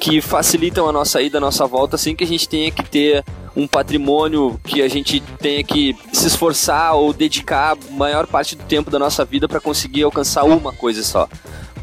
que 0.00 0.20
facilitam 0.20 0.88
a 0.88 0.92
nossa 0.92 1.20
ida, 1.20 1.38
a 1.38 1.40
nossa 1.40 1.66
volta, 1.66 1.96
sem 1.96 2.16
que 2.16 2.24
a 2.24 2.26
gente 2.26 2.48
tenha 2.48 2.70
que 2.70 2.82
ter 2.82 3.24
um 3.54 3.66
patrimônio 3.66 4.58
que 4.64 4.82
a 4.82 4.88
gente 4.88 5.20
tenha 5.38 5.62
que 5.62 5.96
se 6.12 6.26
esforçar 6.26 6.94
ou 6.94 7.12
dedicar 7.12 7.72
a 7.72 7.92
maior 7.92 8.26
parte 8.26 8.56
do 8.56 8.64
tempo 8.64 8.90
da 8.90 8.98
nossa 8.98 9.24
vida 9.24 9.48
para 9.48 9.60
conseguir 9.60 10.02
alcançar 10.02 10.44
uma 10.44 10.72
coisa 10.72 11.02
só. 11.02 11.28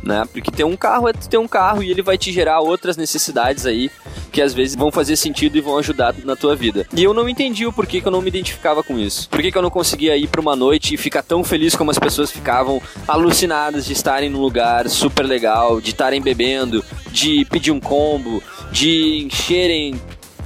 né? 0.04 0.24
Porque 0.32 0.52
ter 0.52 0.64
um 0.64 0.76
carro 0.76 1.08
é 1.08 1.14
ter 1.14 1.38
um 1.38 1.48
carro 1.48 1.84
e 1.84 1.92
ele 1.92 2.02
vai 2.02 2.18
te 2.18 2.32
gerar 2.32 2.62
outras 2.62 2.98
necessidades 2.98 3.66
aí 3.66 3.92
que 4.32 4.42
às 4.42 4.54
vezes 4.54 4.76
vão 4.76 4.92
fazer 4.92 5.16
sentido 5.16 5.58
e 5.58 5.62
vão 5.62 5.78
ajudar 5.78 6.14
na 6.24 6.36
tua 6.36 6.56
vida. 6.56 6.86
E 6.96 7.04
eu 7.04 7.14
não 7.14 7.28
entendi 7.28 7.66
o 7.66 7.74
porquê 7.74 8.00
que 8.00 8.08
eu 8.08 8.12
não 8.12 8.22
me 8.22 8.28
identificava 8.28 8.84
com 8.84 8.98
isso. 8.98 9.28
Por 9.30 9.42
que, 9.42 9.52
que 9.52 9.58
eu 9.58 9.62
não 9.62 9.70
conseguia 9.70 10.16
ir 10.16 10.28
para 10.28 10.42
uma 10.42 10.56
noite 10.56 10.94
e 10.94 10.98
ficar 10.98 11.24
tão 11.24 11.44
feliz 11.44 11.76
como 11.76 11.92
as 11.92 12.00
pessoas 12.00 12.32
ficavam, 12.32 12.82
alucinadas 13.08 13.86
de 13.86 13.94
estarem 13.94 14.30
num 14.30 14.40
lugar 14.40 14.88
super 14.88 15.26
legal, 15.26 15.82
de 15.82 15.90
estarem 15.90 16.22
bebendo, 16.22 16.84
de 17.12 17.46
pedir 17.46 17.72
um 17.72 17.80
combo, 17.80 18.42
de 18.72 19.24
encherem 19.26 20.00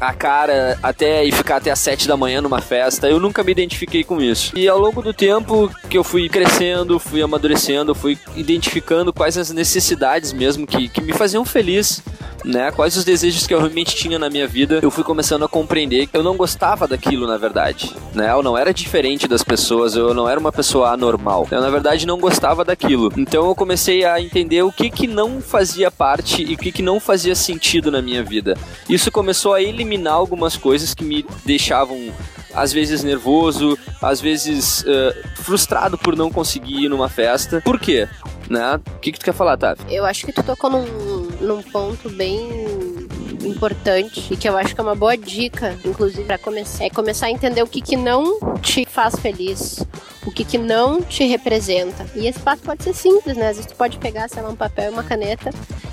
a 0.08 0.14
cara 0.14 0.78
até 0.82 1.24
e 1.24 1.32
ficar 1.32 1.58
até 1.58 1.72
às 1.72 1.80
sete 1.80 2.08
da 2.08 2.18
manhã 2.18 2.42
numa 2.42 2.62
festa. 2.62 3.08
Eu 3.08 3.20
nunca 3.20 3.44
me 3.44 3.52
identifiquei 3.52 4.04
com 4.04 4.22
isso. 4.22 4.58
E 4.58 4.68
ao 4.68 4.80
longo 4.80 5.02
do 5.02 5.14
tempo 5.14 5.70
que 5.90 5.98
eu 5.98 6.04
fui 6.04 6.30
crescendo, 6.30 7.00
fui 7.00 7.22
amadurecendo, 7.22 7.96
fui 7.96 8.18
identificando 8.36 9.14
quais 9.14 9.38
as 9.38 9.52
necessidades 9.52 10.34
mesmo 10.34 10.68
que, 10.68 10.90
que 10.90 11.02
me 11.02 11.14
faziam 11.14 11.46
feliz 11.46 12.02
né? 12.44 12.72
Quais 12.72 12.96
os 12.98 13.04
desejos 13.04 13.48
que 13.48 13.54
eu 13.54 13.60
realmente 13.60 13.96
tinha 13.96 14.20
na 14.20 14.30
minha 14.30 14.48
vida, 14.48 14.80
eu 14.82 14.92
fui 14.92 15.04
começando 15.04 15.44
a 15.44 15.48
compreender 15.48 16.08
que 16.08 16.18
eu 16.18 16.24
não 16.24 16.36
gostava 16.36 16.88
daquilo, 16.88 17.28
na 17.28 17.38
verdade, 17.38 17.96
né? 18.14 18.32
Eu 18.32 18.44
não 18.44 18.58
era 18.58 18.74
diferente 18.74 19.28
das 19.28 19.44
pessoas, 19.44 19.96
eu 19.96 20.14
não 20.14 20.28
era 20.28 20.40
uma 20.40 20.52
pessoa 20.52 20.92
anormal. 20.92 21.48
Eu, 21.50 21.62
na 21.62 21.70
verdade, 21.70 22.06
não 22.06 22.20
gostava 22.20 22.64
daquilo. 22.66 23.12
Então 23.18 23.48
eu 23.48 23.56
comecei 23.56 24.04
a 24.06 24.20
entender 24.20 24.62
o 24.64 24.72
que 24.72 24.90
que 24.90 25.08
não 25.08 25.42
fazia 25.42 25.90
parte 25.90 26.44
e 26.44 26.54
o 26.54 26.58
que 26.58 26.72
que 26.72 26.82
não 26.82 27.00
fazia 27.00 27.36
sentido 27.36 27.92
na 27.92 28.02
minha 28.02 28.24
vida. 28.24 28.58
Isso 28.90 29.12
começou 29.12 29.54
a 29.54 29.62
eliminar 29.62 30.14
algumas 30.14 30.56
coisas 30.58 30.94
que 30.94 31.04
me 31.04 31.26
deixavam 31.46 32.12
às 32.54 32.72
vezes 32.72 33.04
nervoso, 33.04 33.78
às 34.02 34.22
vezes 34.22 34.82
uh, 34.82 35.28
frustrado 35.36 35.98
por 35.98 36.16
não 36.16 36.32
conseguir 36.32 36.84
ir 36.84 36.90
numa 36.90 37.10
festa. 37.10 37.62
Por 37.62 37.80
quê? 37.80 38.08
Né? 38.50 38.80
O 38.96 39.00
que, 39.00 39.12
que 39.12 39.20
tu 39.20 39.26
quer 39.26 39.34
falar, 39.34 39.58
Tavi? 39.58 39.82
Eu 39.90 40.06
acho 40.06 40.26
que 40.26 40.32
tu 40.32 40.44
tocou 40.44 40.70
num, 40.70 41.23
num 41.44 41.62
ponto 41.62 42.10
bem 42.10 42.48
importante 43.46 44.34
e 44.34 44.38
que 44.38 44.48
eu 44.48 44.58
acho 44.58 44.74
que 44.74 44.82
é 44.82 44.84
uma 44.84 44.96
boa 44.96 45.18
dica, 45.18 45.78
inclusive, 45.86 46.24
para 46.24 46.38
começar. 46.38 46.86
É 46.86 46.90
começar 46.90 47.28
a 47.28 47.32
entender 47.32 47.62
o 47.62 47.68
que, 47.68 47.82
que 47.82 47.96
não 47.96 48.40
te 48.62 48.86
faz 48.86 49.16
feliz, 49.16 49.86
o 50.26 50.32
que, 50.32 50.44
que 50.44 50.58
não 50.58 51.02
te 51.02 51.26
representa. 51.26 52.06
E 52.16 52.28
esse 52.28 52.40
passo 52.40 52.62
pode 52.62 52.84
ser 52.84 52.94
simples, 52.94 53.38
né? 53.38 53.50
Às 53.50 53.58
vezes 53.58 53.72
tu 53.72 53.76
pode 53.76 53.98
pegar, 53.98 54.30
sei 54.30 54.42
lá, 54.42 54.50
um 54.50 54.56
papel 54.56 54.92
e 54.92 54.94
uma 54.94 55.04
caneta 55.04 55.50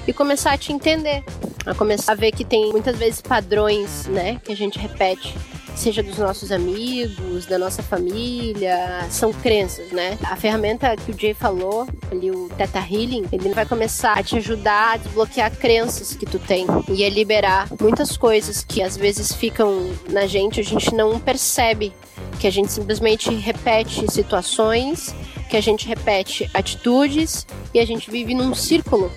e 0.06 0.12
começar 0.12 0.52
a 0.52 0.58
te 0.58 0.72
entender. 0.72 1.24
A 1.66 1.74
começar 1.74 2.12
a 2.12 2.14
ver 2.14 2.32
que 2.32 2.44
tem 2.44 2.70
muitas 2.70 2.96
vezes 2.96 3.20
padrões, 3.20 4.06
né, 4.06 4.40
que 4.42 4.50
a 4.50 4.56
gente 4.56 4.78
repete 4.78 5.36
seja 5.80 6.02
dos 6.02 6.18
nossos 6.18 6.52
amigos, 6.52 7.46
da 7.46 7.58
nossa 7.58 7.82
família, 7.82 9.06
são 9.10 9.32
crenças, 9.32 9.90
né? 9.90 10.18
A 10.22 10.36
ferramenta 10.36 10.94
que 10.94 11.10
o 11.10 11.18
Jay 11.18 11.32
falou, 11.32 11.86
ali 12.10 12.30
o 12.30 12.50
Theta 12.50 12.78
Healing, 12.78 13.24
ele 13.32 13.54
vai 13.54 13.64
começar 13.64 14.12
a 14.12 14.22
te 14.22 14.36
ajudar 14.36 14.92
a 14.92 14.96
desbloquear 14.98 15.50
crenças 15.56 16.14
que 16.14 16.26
tu 16.26 16.38
tem 16.38 16.66
e 16.88 17.02
a 17.02 17.08
liberar 17.08 17.68
muitas 17.80 18.16
coisas 18.16 18.62
que 18.62 18.82
às 18.82 18.96
vezes 18.96 19.32
ficam 19.32 19.90
na 20.10 20.26
gente, 20.26 20.60
a 20.60 20.64
gente 20.64 20.94
não 20.94 21.18
percebe, 21.18 21.92
que 22.38 22.46
a 22.46 22.52
gente 22.52 22.70
simplesmente 22.70 23.30
repete 23.34 24.10
situações, 24.12 25.14
que 25.48 25.56
a 25.56 25.60
gente 25.60 25.88
repete 25.88 26.48
atitudes 26.52 27.46
e 27.72 27.80
a 27.80 27.86
gente 27.86 28.10
vive 28.10 28.34
num 28.34 28.54
círculo 28.54 29.10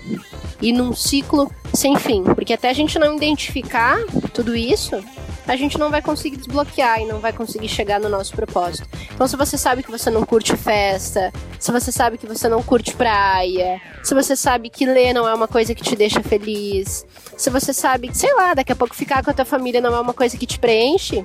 e 0.60 0.72
num 0.72 0.94
ciclo 0.94 1.50
sem 1.74 1.96
fim, 1.96 2.24
porque 2.24 2.52
até 2.52 2.70
a 2.70 2.72
gente 2.72 2.98
não 2.98 3.16
identificar 3.16 3.98
tudo 4.32 4.56
isso, 4.56 5.02
a 5.46 5.56
gente 5.56 5.78
não 5.78 5.90
vai 5.90 6.00
conseguir 6.00 6.36
desbloquear 6.36 7.00
e 7.00 7.06
não 7.06 7.20
vai 7.20 7.32
conseguir 7.32 7.68
chegar 7.68 8.00
no 8.00 8.08
nosso 8.08 8.34
propósito. 8.34 8.88
Então, 9.12 9.28
se 9.28 9.36
você 9.36 9.58
sabe 9.58 9.82
que 9.82 9.90
você 9.90 10.10
não 10.10 10.24
curte 10.24 10.56
festa, 10.56 11.32
se 11.58 11.70
você 11.70 11.92
sabe 11.92 12.18
que 12.18 12.26
você 12.26 12.48
não 12.48 12.62
curte 12.62 12.94
praia, 12.94 13.80
se 14.02 14.14
você 14.14 14.34
sabe 14.34 14.70
que 14.70 14.86
ler 14.86 15.12
não 15.12 15.28
é 15.28 15.34
uma 15.34 15.48
coisa 15.48 15.74
que 15.74 15.82
te 15.82 15.94
deixa 15.94 16.22
feliz, 16.22 17.06
se 17.36 17.50
você 17.50 17.72
sabe 17.72 18.08
que, 18.08 18.16
sei 18.16 18.32
lá, 18.34 18.54
daqui 18.54 18.72
a 18.72 18.76
pouco 18.76 18.94
ficar 18.94 19.22
com 19.22 19.30
a 19.30 19.34
tua 19.34 19.44
família 19.44 19.80
não 19.80 19.94
é 19.94 20.00
uma 20.00 20.14
coisa 20.14 20.36
que 20.36 20.46
te 20.46 20.58
preenche, 20.58 21.24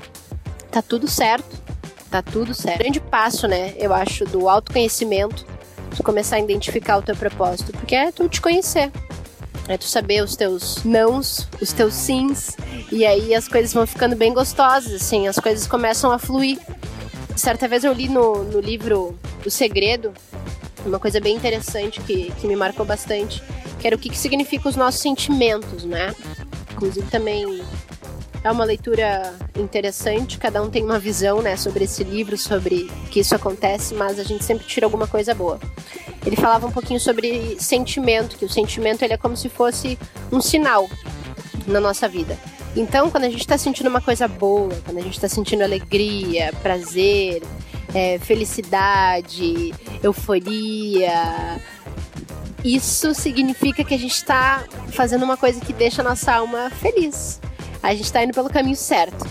tá 0.71 0.81
tudo 0.81 1.07
certo. 1.07 1.69
Tá 2.09 2.23
tudo 2.23 2.55
certo. 2.55 2.79
Grande 2.79 2.99
passo, 2.99 3.47
né, 3.47 3.75
eu 3.77 3.93
acho, 3.93 4.25
do 4.25 4.49
autoconhecimento, 4.49 5.45
de 5.93 6.01
começar 6.01 6.37
a 6.37 6.39
identificar 6.39 6.97
o 6.97 7.03
teu 7.03 7.15
propósito, 7.15 7.71
porque 7.71 7.95
é 7.95 8.11
tu 8.11 8.27
te 8.27 8.41
conhecer. 8.41 8.91
É 9.69 9.77
tu 9.77 9.85
saber 9.85 10.23
os 10.23 10.35
teus 10.35 10.83
nãos, 10.83 11.47
os 11.61 11.71
teus 11.71 11.93
sims, 11.93 12.57
e 12.91 13.05
aí 13.05 13.35
as 13.35 13.47
coisas 13.47 13.71
vão 13.71 13.85
ficando 13.85 14.15
bem 14.15 14.33
gostosas, 14.33 14.91
assim, 14.91 15.27
as 15.27 15.37
coisas 15.37 15.67
começam 15.67 16.11
a 16.11 16.17
fluir. 16.17 16.57
Certa 17.35 17.67
vez 17.67 17.83
eu 17.83 17.93
li 17.93 18.09
no, 18.09 18.43
no 18.45 18.59
livro 18.59 19.15
O 19.45 19.51
Segredo, 19.51 20.11
uma 20.83 20.97
coisa 20.97 21.19
bem 21.19 21.35
interessante 21.35 22.01
que, 22.01 22.31
que 22.31 22.47
me 22.47 22.55
marcou 22.55 22.83
bastante, 22.83 23.43
que 23.79 23.85
era 23.85 23.95
o 23.95 23.99
que, 23.99 24.09
que 24.09 24.17
significa 24.17 24.67
os 24.67 24.75
nossos 24.75 25.01
sentimentos, 25.01 25.83
né? 25.83 26.15
Inclusive 26.71 27.07
também 27.11 27.61
é 28.43 28.49
uma 28.49 28.63
leitura 28.63 29.35
interessante, 29.55 30.39
cada 30.39 30.63
um 30.63 30.69
tem 30.71 30.83
uma 30.83 30.97
visão, 30.97 31.43
né, 31.43 31.55
sobre 31.55 31.83
esse 31.83 32.03
livro, 32.03 32.35
sobre 32.39 32.89
que 33.11 33.19
isso 33.19 33.35
acontece, 33.35 33.93
mas 33.93 34.17
a 34.17 34.23
gente 34.23 34.43
sempre 34.43 34.65
tira 34.65 34.87
alguma 34.87 35.05
coisa 35.05 35.35
boa 35.35 35.59
ele 36.25 36.35
falava 36.35 36.67
um 36.67 36.71
pouquinho 36.71 36.99
sobre 36.99 37.55
sentimento, 37.59 38.37
que 38.37 38.45
o 38.45 38.49
sentimento 38.49 39.03
ele 39.03 39.13
é 39.13 39.17
como 39.17 39.35
se 39.37 39.49
fosse 39.49 39.97
um 40.31 40.41
sinal 40.41 40.89
na 41.67 41.79
nossa 41.79 42.07
vida. 42.07 42.37
Então, 42.75 43.09
quando 43.09 43.23
a 43.23 43.29
gente 43.29 43.41
está 43.41 43.57
sentindo 43.57 43.89
uma 43.89 44.01
coisa 44.01 44.27
boa, 44.27 44.73
quando 44.85 44.97
a 44.97 45.01
gente 45.01 45.15
está 45.15 45.27
sentindo 45.27 45.63
alegria, 45.63 46.53
prazer, 46.61 47.41
é, 47.93 48.19
felicidade, 48.19 49.73
euforia, 50.03 51.59
isso 52.63 53.13
significa 53.13 53.83
que 53.83 53.93
a 53.93 53.97
gente 53.97 54.13
está 54.13 54.63
fazendo 54.91 55.23
uma 55.23 55.37
coisa 55.37 55.59
que 55.59 55.73
deixa 55.73 56.01
a 56.01 56.05
nossa 56.05 56.33
alma 56.33 56.69
feliz. 56.69 57.39
A 57.81 57.93
gente 57.93 58.05
está 58.05 58.23
indo 58.23 58.33
pelo 58.33 58.49
caminho 58.49 58.75
certo. 58.75 59.25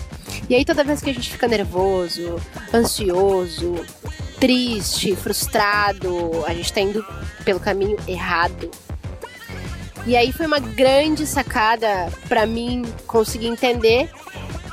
E 0.49 0.55
aí, 0.55 0.65
toda 0.65 0.83
vez 0.83 0.99
que 0.99 1.09
a 1.09 1.13
gente 1.13 1.29
fica 1.29 1.47
nervoso, 1.47 2.35
ansioso, 2.73 3.75
triste, 4.39 5.15
frustrado, 5.15 6.43
a 6.45 6.53
gente 6.53 6.71
tá 6.71 6.81
indo 6.81 7.05
pelo 7.43 7.59
caminho 7.59 7.97
errado. 8.07 8.69
E 10.05 10.15
aí 10.15 10.31
foi 10.31 10.45
uma 10.45 10.59
grande 10.59 11.25
sacada 11.27 12.11
para 12.27 12.45
mim 12.45 12.83
conseguir 13.05 13.47
entender 13.47 14.09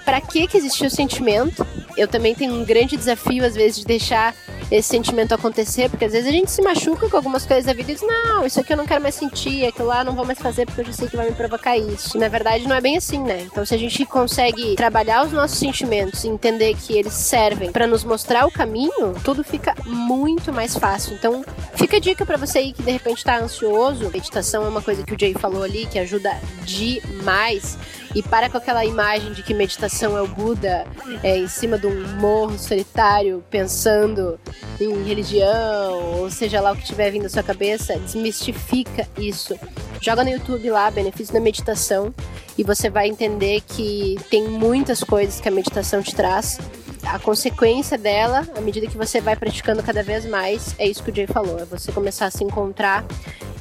para 0.04 0.20
que 0.20 0.46
que 0.46 0.56
existia 0.56 0.87
o 0.87 0.90
sentimento. 0.90 1.66
Eu 1.96 2.06
também 2.06 2.35
tenho 2.35 2.54
um 2.54 2.64
grande 2.64 2.96
desafio 2.96 3.44
às 3.44 3.54
vezes 3.54 3.80
de 3.80 3.85
deixar 3.85 4.35
esse 4.70 4.88
sentimento 4.88 5.32
acontecer, 5.32 5.88
porque 5.88 6.04
às 6.04 6.12
vezes 6.12 6.28
a 6.28 6.32
gente 6.32 6.50
se 6.50 6.62
machuca 6.62 7.08
com 7.08 7.16
algumas 7.16 7.46
coisas 7.46 7.64
da 7.64 7.73
vida 7.73 7.92
e 7.92 7.94
diz, 7.94 8.02
não, 8.02 8.44
isso 8.44 8.61
aqui 8.61 8.73
eu 8.73 8.76
não 8.76 8.87
quero 8.87 9.02
mais 9.02 9.14
sentir, 9.14 9.66
aquilo 9.66 9.88
lá 9.88 10.00
eu 10.00 10.06
não 10.06 10.14
vou 10.14 10.25
mais 10.25 10.38
fazer 10.38 10.66
porque 10.66 10.80
eu 10.80 10.87
já 10.87 10.92
sei 10.92 11.08
que 11.08 11.16
vai 11.16 11.28
me 11.28 11.35
provocar 11.35 11.76
isso. 11.76 12.16
E, 12.16 12.20
na 12.20 12.28
verdade, 12.28 12.66
não 12.66 12.75
é 12.75 12.80
bem 12.80 12.96
assim, 12.96 13.23
né? 13.23 13.42
Então, 13.42 13.64
se 13.64 13.75
a 13.75 13.78
gente 13.78 14.04
consegue 14.06 14.75
trabalhar 14.75 15.25
os 15.25 15.32
nossos 15.32 15.58
sentimentos 15.58 16.25
e 16.25 16.28
entender 16.28 16.75
que 16.75 16.96
eles 16.96 17.12
servem 17.12 17.70
para 17.70 17.87
nos 17.87 18.04
mostrar 18.04 18.46
o 18.46 18.50
caminho, 18.50 19.14
tudo 19.25 19.44
fica 19.44 19.75
muito 19.85 20.52
mais 20.52 20.76
fácil. 20.76 21.14
Então, 21.14 21.44
fica 21.75 21.96
a 21.96 22.00
dica 22.00 22.26
para 22.26 22.37
você 22.37 22.58
aí 22.58 22.73
que 22.73 22.82
de 22.82 22.90
repente 22.90 23.25
tá 23.25 23.38
ansioso. 23.38 24.11
Meditação 24.11 24.64
é 24.64 24.68
uma 24.68 24.82
coisa 24.82 25.02
que 25.02 25.14
o 25.14 25.18
Jay 25.18 25.35
falou 25.35 25.62
ali 25.62 25.87
que 25.87 25.99
ajuda 25.99 26.35
demais 26.64 27.78
e 28.14 28.23
para 28.23 28.49
com 28.49 28.56
aquela 28.56 28.85
imagem 28.85 29.32
de 29.32 29.42
que 29.42 29.52
meditação 29.52 30.16
é 30.16 30.23
o 30.23 30.26
Buda 30.26 30.87
é, 31.23 31.37
em 31.37 31.49
cima 31.49 31.78
de 31.78 31.87
um 31.87 32.16
morro 32.16 32.58
solitário 32.58 33.44
pensando 33.50 34.40
em 34.80 35.02
religião, 35.04 36.20
ou 36.20 36.30
seja 36.30 36.60
lá 36.60 36.72
o 36.72 36.76
que 36.76 36.84
tiver 36.84 37.10
vindo 37.10 37.26
à 37.26 37.28
sua 37.28 37.42
cabeça, 37.42 37.98
desmistifica 37.98 39.08
isso. 39.18 39.58
Joga 40.00 40.22
no 40.22 40.30
YouTube 40.30 40.70
lá, 40.70 40.90
benefício 40.90 41.32
da 41.32 41.40
meditação, 41.40 42.14
e 42.58 42.62
você 42.62 42.90
vai 42.90 43.08
entender 43.08 43.62
que 43.66 44.16
tem 44.30 44.48
muitas 44.48 45.02
coisas 45.02 45.40
que 45.40 45.48
a 45.48 45.52
meditação 45.52 46.02
te 46.02 46.14
traz. 46.14 46.58
A 47.04 47.18
consequência 47.18 47.96
dela, 47.96 48.46
à 48.56 48.60
medida 48.60 48.86
que 48.86 48.96
você 48.96 49.20
vai 49.20 49.36
praticando 49.36 49.82
cada 49.82 50.02
vez 50.02 50.26
mais, 50.26 50.75
é 50.78 50.86
isso 50.86 51.02
que 51.02 51.10
o 51.10 51.14
Jay 51.14 51.26
falou: 51.26 51.58
é 51.58 51.64
você 51.64 51.92
começar 51.92 52.26
a 52.26 52.30
se 52.30 52.42
encontrar 52.42 53.04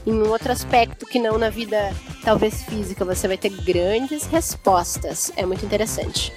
em 0.05 0.13
um 0.13 0.29
outro 0.29 0.51
aspecto 0.51 1.05
que 1.05 1.19
não 1.19 1.37
na 1.37 1.49
vida 1.49 1.93
talvez 2.23 2.63
física, 2.63 3.03
você 3.03 3.27
vai 3.27 3.37
ter 3.37 3.49
grandes 3.49 4.25
respostas. 4.25 5.31
É 5.35 5.45
muito 5.45 5.65
interessante. 5.65 6.31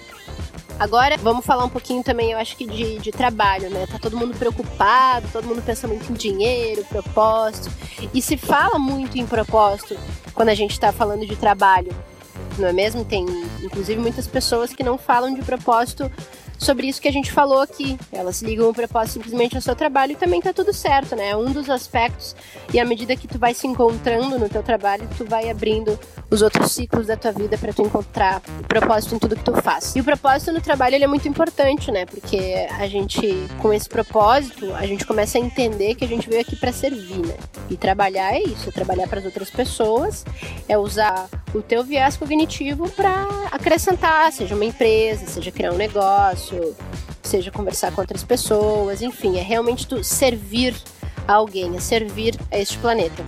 Agora, 0.79 1.17
vamos 1.17 1.45
falar 1.45 1.65
um 1.65 1.69
pouquinho 1.69 2.05
também, 2.05 2.31
eu 2.31 2.39
acho 2.39 2.57
que 2.57 2.65
de, 2.65 2.99
de 2.99 3.11
trabalho, 3.11 3.69
né? 3.69 3.85
Tá 3.87 3.99
todo 3.99 4.17
mundo 4.17 4.37
preocupado, 4.39 5.29
todo 5.33 5.45
mundo 5.45 5.61
pensa 5.61 5.89
muito 5.89 6.11
em 6.11 6.15
dinheiro, 6.15 6.85
propósito. 6.85 7.69
E 8.15 8.23
se 8.23 8.37
fala 8.37 8.79
muito 8.79 9.19
em 9.19 9.27
propósito 9.27 9.97
quando 10.33 10.51
a 10.51 10.55
gente 10.55 10.79
tá 10.79 10.93
falando 10.93 11.27
de 11.27 11.35
trabalho, 11.35 11.93
não 12.57 12.69
é 12.69 12.73
mesmo? 12.73 13.05
Tem, 13.05 13.27
inclusive, 13.61 14.01
muitas 14.01 14.29
pessoas 14.29 14.73
que 14.73 14.85
não 14.85 14.97
falam 14.97 15.35
de 15.35 15.43
propósito 15.43 16.11
sobre 16.59 16.89
isso 16.89 17.01
que 17.01 17.09
a 17.09 17.13
gente 17.13 17.31
falou 17.31 17.61
aqui. 17.61 17.99
Elas 18.13 18.43
ligam 18.43 18.69
o 18.69 18.75
propósito 18.75 19.15
simplesmente 19.15 19.57
ao 19.57 19.63
seu 19.63 19.77
trabalho 19.77 20.13
e 20.13 20.17
também 20.17 20.41
tá 20.41 20.53
tudo 20.53 20.73
certo, 20.73 21.15
né? 21.15 21.31
É 21.31 21.37
um 21.37 21.53
dos 21.53 21.71
aspectos 21.71 22.35
e 22.73 22.81
à 22.81 22.85
medida 22.85 23.17
que 23.17 23.29
tu 23.29 23.39
vai 23.39 23.55
se 23.55 23.67
encontrando 23.67 24.39
no 24.39 24.49
teu 24.49 24.63
trabalho, 24.63 25.09
tu 25.17 25.25
vai 25.25 25.49
abrindo 25.49 25.99
os 26.31 26.43
outros 26.43 26.73
ciclos 26.73 27.07
da 27.07 27.17
tua 27.17 27.33
vida 27.33 27.57
para 27.57 27.73
tu 27.73 27.83
encontrar 27.83 28.41
propósito 28.67 29.15
em 29.15 29.19
tudo 29.19 29.37
que 29.37 29.45
tu 29.45 29.53
faz. 29.63 29.95
E 29.97 30.01
o 30.01 30.05
propósito 30.05 30.53
no 30.53 30.61
trabalho 30.61 30.95
ele 30.95 31.05
é 31.05 31.07
muito 31.07 31.27
importante, 31.29 31.91
né? 31.91 32.05
Porque 32.07 32.67
a 32.79 32.87
gente, 32.87 33.47
com 33.61 33.73
esse 33.73 33.89
propósito, 33.89 34.75
a 34.75 34.87
gente 34.87 35.07
começa 35.07 35.39
a 35.39 35.41
entender 35.41 35.95
que 35.95 36.05
a 36.05 36.09
gente 36.09 36.29
veio 36.29 36.43
aqui 36.43 36.57
para 36.57 36.73
servir, 36.73 37.27
né? 37.27 37.37
E 37.71 37.77
trabalhar 37.77 38.35
é 38.35 38.43
isso, 38.43 38.69
é 38.69 38.73
trabalhar 38.73 39.09
para 39.09 39.21
as 39.21 39.25
outras 39.25 39.51
pessoas, 39.51 40.25
é 40.69 40.77
usar 40.77 41.29
o 41.55 41.63
teu 41.63 41.83
viés 41.83 42.17
cognitivo 42.17 42.89
para 42.91 43.27
acrescentar, 43.51 44.31
seja 44.33 44.55
uma 44.55 44.65
empresa, 44.65 45.27
seja 45.27 45.51
criar 45.51 45.73
um 45.73 45.77
negócio, 45.77 46.77
seja 47.23 47.51
conversar 47.51 47.93
com 47.93 48.01
outras 48.01 48.23
pessoas, 48.23 49.03
enfim, 49.03 49.39
é 49.39 49.43
realmente 49.43 49.87
tu 49.87 50.03
servir 50.05 50.75
a 51.27 51.35
alguém, 51.35 51.77
é 51.77 51.81
servir 51.81 52.39
a 52.51 52.59
este 52.59 52.79
planeta. 52.79 53.25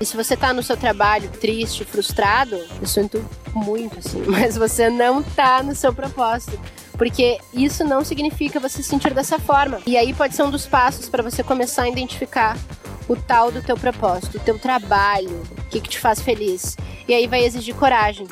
E 0.00 0.06
se 0.06 0.16
você 0.16 0.34
tá 0.34 0.52
no 0.54 0.62
seu 0.62 0.76
trabalho 0.76 1.28
triste, 1.28 1.84
frustrado, 1.84 2.56
eu 2.80 2.86
sinto 2.86 3.22
muito 3.54 3.98
assim, 3.98 4.22
mas 4.26 4.56
você 4.56 4.88
não 4.88 5.22
tá 5.22 5.62
no 5.62 5.74
seu 5.74 5.92
propósito. 5.92 6.58
Porque 6.96 7.38
isso 7.54 7.84
não 7.84 8.04
significa 8.04 8.60
você 8.60 8.82
se 8.82 8.88
sentir 8.88 9.14
dessa 9.14 9.38
forma. 9.38 9.80
E 9.86 9.96
aí 9.96 10.12
pode 10.12 10.34
ser 10.34 10.42
um 10.42 10.50
dos 10.50 10.66
passos 10.66 11.08
para 11.08 11.22
você 11.22 11.42
começar 11.42 11.84
a 11.84 11.88
identificar 11.88 12.58
o 13.08 13.16
tal 13.16 13.50
do 13.50 13.62
teu 13.62 13.76
propósito, 13.76 14.36
o 14.36 14.40
teu 14.40 14.58
trabalho, 14.58 15.42
o 15.58 15.68
que, 15.70 15.80
que 15.80 15.88
te 15.88 15.98
faz 15.98 16.20
feliz. 16.20 16.76
E 17.08 17.14
aí 17.14 17.26
vai 17.26 17.42
exigir 17.44 17.74
coragem. 17.74 18.26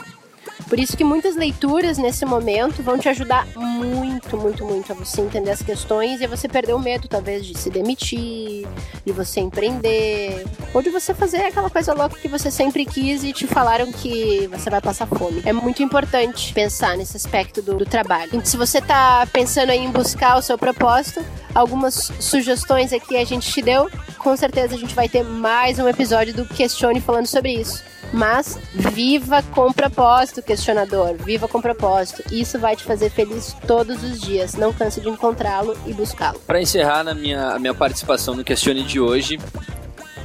Por 0.68 0.78
isso 0.78 0.96
que 0.96 1.04
muitas 1.04 1.34
leituras 1.34 1.96
nesse 1.96 2.26
momento 2.26 2.82
vão 2.82 2.98
te 2.98 3.08
ajudar 3.08 3.46
muito, 3.56 4.36
muito, 4.36 4.64
muito 4.64 4.92
a 4.92 4.94
você 4.94 5.22
entender 5.22 5.50
as 5.50 5.62
questões 5.62 6.20
e 6.20 6.24
a 6.24 6.28
você 6.28 6.46
perder 6.46 6.74
o 6.74 6.78
medo, 6.78 7.08
talvez, 7.08 7.46
de 7.46 7.56
se 7.56 7.70
demitir, 7.70 8.68
de 9.04 9.12
você 9.12 9.40
empreender, 9.40 10.44
ou 10.74 10.82
de 10.82 10.90
você 10.90 11.14
fazer 11.14 11.38
aquela 11.38 11.70
coisa 11.70 11.94
louca 11.94 12.18
que 12.20 12.28
você 12.28 12.50
sempre 12.50 12.84
quis 12.84 13.24
e 13.24 13.32
te 13.32 13.46
falaram 13.46 13.90
que 13.90 14.46
você 14.48 14.68
vai 14.68 14.80
passar 14.80 15.06
fome. 15.06 15.42
É 15.46 15.52
muito 15.52 15.82
importante 15.82 16.52
pensar 16.52 16.96
nesse 16.96 17.16
aspecto 17.16 17.62
do, 17.62 17.74
do 17.74 17.86
trabalho. 17.86 18.28
Então, 18.28 18.44
se 18.44 18.56
você 18.56 18.78
está 18.78 19.26
pensando 19.32 19.70
em 19.70 19.90
buscar 19.90 20.36
o 20.36 20.42
seu 20.42 20.58
propósito, 20.58 21.24
algumas 21.54 22.12
sugestões 22.20 22.92
aqui 22.92 23.16
a 23.16 23.24
gente 23.24 23.50
te 23.50 23.62
deu. 23.62 23.90
Com 24.18 24.36
certeza 24.36 24.74
a 24.74 24.78
gente 24.78 24.94
vai 24.94 25.08
ter 25.08 25.24
mais 25.24 25.78
um 25.78 25.88
episódio 25.88 26.34
do 26.34 26.44
Questione 26.44 27.00
falando 27.00 27.26
sobre 27.26 27.52
isso. 27.52 27.82
Mas 28.12 28.58
viva 28.74 29.42
com 29.54 29.72
propósito, 29.72 30.42
questionador. 30.42 31.14
Viva 31.14 31.46
com 31.46 31.60
propósito. 31.60 32.22
Isso 32.32 32.58
vai 32.58 32.74
te 32.74 32.84
fazer 32.84 33.10
feliz 33.10 33.54
todos 33.66 34.02
os 34.02 34.20
dias. 34.20 34.54
Não 34.54 34.72
canse 34.72 35.00
de 35.00 35.08
encontrá-lo 35.08 35.76
e 35.86 35.92
buscá-lo. 35.92 36.40
Para 36.46 36.60
encerrar 36.60 37.04
na 37.04 37.14
minha, 37.14 37.58
minha 37.58 37.74
participação 37.74 38.34
no 38.34 38.44
Questione 38.44 38.82
de 38.82 38.98
hoje, 38.98 39.38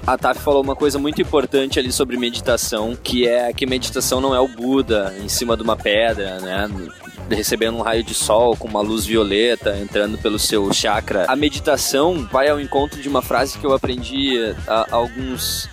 a 0.08 0.18
Taf 0.18 0.40
falou 0.42 0.62
uma 0.62 0.76
coisa 0.76 0.98
muito 0.98 1.22
importante 1.22 1.80
ali 1.80 1.92
sobre 1.92 2.18
meditação, 2.18 2.96
que 2.96 3.28
é 3.28 3.52
que 3.54 3.66
meditação 3.66 4.20
não 4.20 4.34
é 4.34 4.40
o 4.40 4.48
Buda 4.48 5.16
em 5.22 5.30
cima 5.30 5.56
de 5.56 5.64
uma 5.64 5.76
pedra, 5.76 6.40
né? 6.40 6.70
recebendo 7.30 7.78
um 7.78 7.82
raio 7.82 8.04
de 8.04 8.14
sol 8.14 8.56
com 8.56 8.68
uma 8.68 8.82
luz 8.82 9.06
violeta 9.06 9.78
entrando 9.80 10.18
pelo 10.18 10.38
seu 10.38 10.72
chakra. 10.74 11.26
A 11.28 11.36
meditação 11.36 12.28
vai 12.32 12.50
ao 12.50 12.60
encontro 12.60 13.02
de 13.02 13.08
uma 13.08 13.22
frase 13.22 13.58
que 13.58 13.66
eu 13.66 13.74
aprendi 13.74 14.36
há 14.68 14.88
alguns 14.92 15.70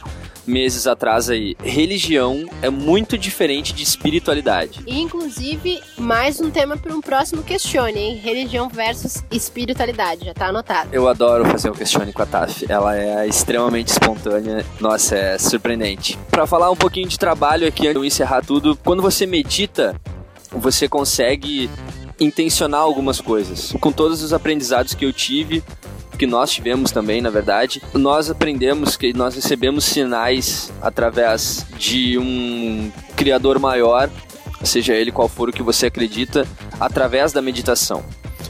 meses 0.50 0.86
atrás 0.86 1.30
aí, 1.30 1.56
religião 1.62 2.44
é 2.60 2.68
muito 2.68 3.16
diferente 3.16 3.72
de 3.72 3.82
espiritualidade. 3.82 4.80
Inclusive, 4.86 5.80
mais 5.96 6.40
um 6.40 6.50
tema 6.50 6.76
para 6.76 6.92
um 6.94 7.00
próximo 7.00 7.42
questione, 7.42 7.98
hein? 7.98 8.16
Religião 8.16 8.68
versus 8.68 9.22
espiritualidade, 9.30 10.26
já 10.26 10.34
tá 10.34 10.48
anotado. 10.48 10.90
Eu 10.92 11.08
adoro 11.08 11.44
fazer 11.46 11.70
um 11.70 11.74
questione 11.74 12.12
com 12.12 12.22
a 12.22 12.26
Taf. 12.26 12.66
Ela 12.68 12.98
é 12.98 13.26
extremamente 13.26 13.88
espontânea. 13.88 14.66
Nossa, 14.80 15.16
é 15.16 15.38
surpreendente. 15.38 16.18
Para 16.30 16.46
falar 16.46 16.70
um 16.70 16.76
pouquinho 16.76 17.08
de 17.08 17.18
trabalho 17.18 17.66
aqui, 17.66 17.82
antes 17.82 17.92
de 17.92 17.98
eu 17.98 18.04
encerrar 18.04 18.42
tudo, 18.42 18.76
quando 18.76 19.00
você 19.00 19.26
medita, 19.26 19.94
você 20.50 20.88
consegue 20.88 21.70
intencionar 22.18 22.80
algumas 22.80 23.20
coisas. 23.20 23.72
Com 23.80 23.90
todos 23.90 24.22
os 24.22 24.32
aprendizados 24.32 24.94
que 24.94 25.04
eu 25.04 25.12
tive, 25.12 25.64
que 26.20 26.26
nós 26.26 26.50
tivemos 26.50 26.90
também, 26.90 27.22
na 27.22 27.30
verdade, 27.30 27.82
nós 27.94 28.28
aprendemos 28.28 28.94
que 28.94 29.10
nós 29.14 29.34
recebemos 29.34 29.86
sinais 29.86 30.70
através 30.82 31.64
de 31.78 32.18
um 32.18 32.92
criador 33.16 33.58
maior, 33.58 34.10
seja 34.62 34.92
ele 34.92 35.10
qual 35.10 35.30
for 35.30 35.48
o 35.48 35.52
que 35.52 35.62
você 35.62 35.86
acredita, 35.86 36.46
através 36.78 37.32
da 37.32 37.40
meditação 37.40 38.04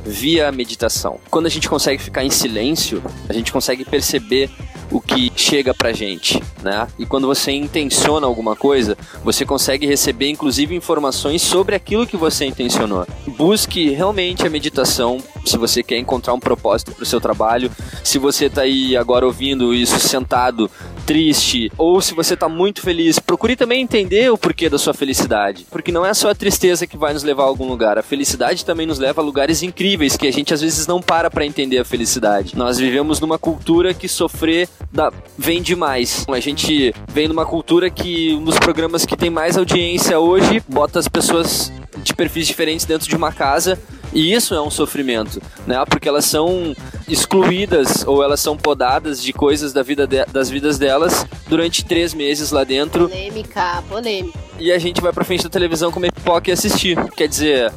via 0.05 0.50
meditação. 0.50 1.21
Quando 1.31 1.47
a 1.47 1.50
gente 1.50 1.69
consegue 1.69 2.03
ficar 2.03 2.25
em 2.25 2.31
silêncio, 2.31 3.03
a 3.29 3.33
gente 3.33 3.53
consegue 3.53 3.85
perceber 3.85 4.51
o 4.90 5.01
que 5.01 5.31
chega 5.37 5.73
pra 5.73 5.92
gente, 5.92 6.42
né? 6.62 6.88
E 6.99 7.07
quando 7.07 7.27
você 7.27 7.53
intenciona 7.53 8.27
alguma 8.27 8.57
coisa, 8.57 8.97
você 9.23 9.44
consegue 9.44 9.87
receber 9.87 10.29
inclusive 10.29 10.75
informações 10.75 11.42
sobre 11.42 11.77
aquilo 11.77 12.07
que 12.07 12.16
você 12.16 12.47
intencionou. 12.47 13.07
Busque 13.40 13.88
realmente 13.88 14.46
a 14.46 14.50
meditação 14.50 15.16
se 15.46 15.57
você 15.57 15.83
quer 15.83 15.96
encontrar 15.96 16.35
um 16.35 16.38
propósito 16.38 16.92
para 16.92 17.05
o 17.05 17.07
seu 17.07 17.18
trabalho. 17.18 17.70
Se 18.05 18.18
você 18.18 18.44
está 18.44 18.61
aí 18.61 18.94
agora 18.94 19.24
ouvindo 19.24 19.72
isso 19.72 19.98
sentado, 19.98 20.70
triste, 21.11 21.73
ou 21.77 22.01
se 22.01 22.14
você 22.14 22.35
está 22.35 22.49
muito 22.49 22.83
feliz, 22.83 23.18
procure 23.18 23.57
também 23.57 23.83
entender 23.83 24.31
o 24.31 24.38
porquê 24.38 24.68
da 24.68 24.79
sua 24.79 24.94
felicidade. 24.94 25.66
Porque 25.68 25.90
não 25.90 26.07
é 26.07 26.14
só 26.14 26.31
a 26.31 26.35
tristeza 26.37 26.87
que 26.87 26.96
vai 26.96 27.12
nos 27.12 27.25
levar 27.25 27.42
a 27.42 27.46
algum 27.46 27.66
lugar, 27.66 27.99
a 27.99 28.03
felicidade 28.03 28.64
também 28.64 28.87
nos 28.87 29.01
leva 29.01 29.20
a 29.20 29.25
lugares 29.25 29.61
incríveis 29.64 30.16
que 30.16 30.29
a 30.29 30.33
gente 30.33 30.55
às 30.55 30.61
vezes 30.61 30.87
não 30.87 31.03
para 31.03 31.29
para 31.29 31.44
entender 31.44 31.79
a 31.79 31.85
felicidade. 31.85 32.57
Nós 32.57 32.79
vivemos 32.79 33.18
numa 33.18 33.40
cultura 33.40 33.92
que 33.92 34.07
sofrer 34.07 34.68
da, 34.92 35.12
vem 35.37 35.61
demais. 35.61 36.25
A 36.29 36.38
gente 36.38 36.94
vem 37.12 37.27
numa 37.27 37.44
cultura 37.44 37.90
que 37.90 38.33
um 38.35 38.44
dos 38.44 38.61
programas 38.61 39.05
que 39.05 39.16
tem 39.16 39.31
mais 39.31 39.59
audiência 39.59 40.20
hoje 40.20 40.62
bota 40.68 41.01
as 41.01 41.09
pessoas 41.09 41.73
de 42.05 42.14
perfis 42.14 42.46
diferentes 42.46 42.87
dentro 42.87 43.09
de 43.09 43.16
uma 43.16 43.33
casa 43.33 43.77
e 44.12 44.33
isso 44.33 44.55
é 44.55 44.61
um 44.61 44.70
sofrimento, 44.70 45.40
né? 45.66 45.83
Porque 45.88 46.09
elas 46.09 46.25
são 46.25 46.75
excluídas 47.09 48.07
ou 48.07 48.23
elas 48.23 48.40
são 48.40 48.57
podadas 48.57 49.23
de 49.23 49.33
coisas 49.33 49.73
da 49.73 49.83
vida 49.83 50.07
de, 50.07 50.25
das 50.27 50.51
vidas 50.51 50.79
delas 50.79 51.27
durante 51.49 51.85
três 51.85 52.14
meses 52.14 52.51
lá 52.51 52.64
dentro. 52.64 53.09
Polêmica, 53.09 53.83
polêmica. 53.88 54.38
E 54.59 54.73
a 54.73 54.79
gente 54.79 55.01
vai 55.01 55.12
pra 55.12 55.25
frente 55.25 55.44
da 55.44 55.51
televisão 55.51 55.92
comer 55.92 56.12
pipoca 56.12 56.51
e 56.51 56.53
assistir. 56.53 56.96
Quer 57.12 57.29
dizer, 57.29 57.73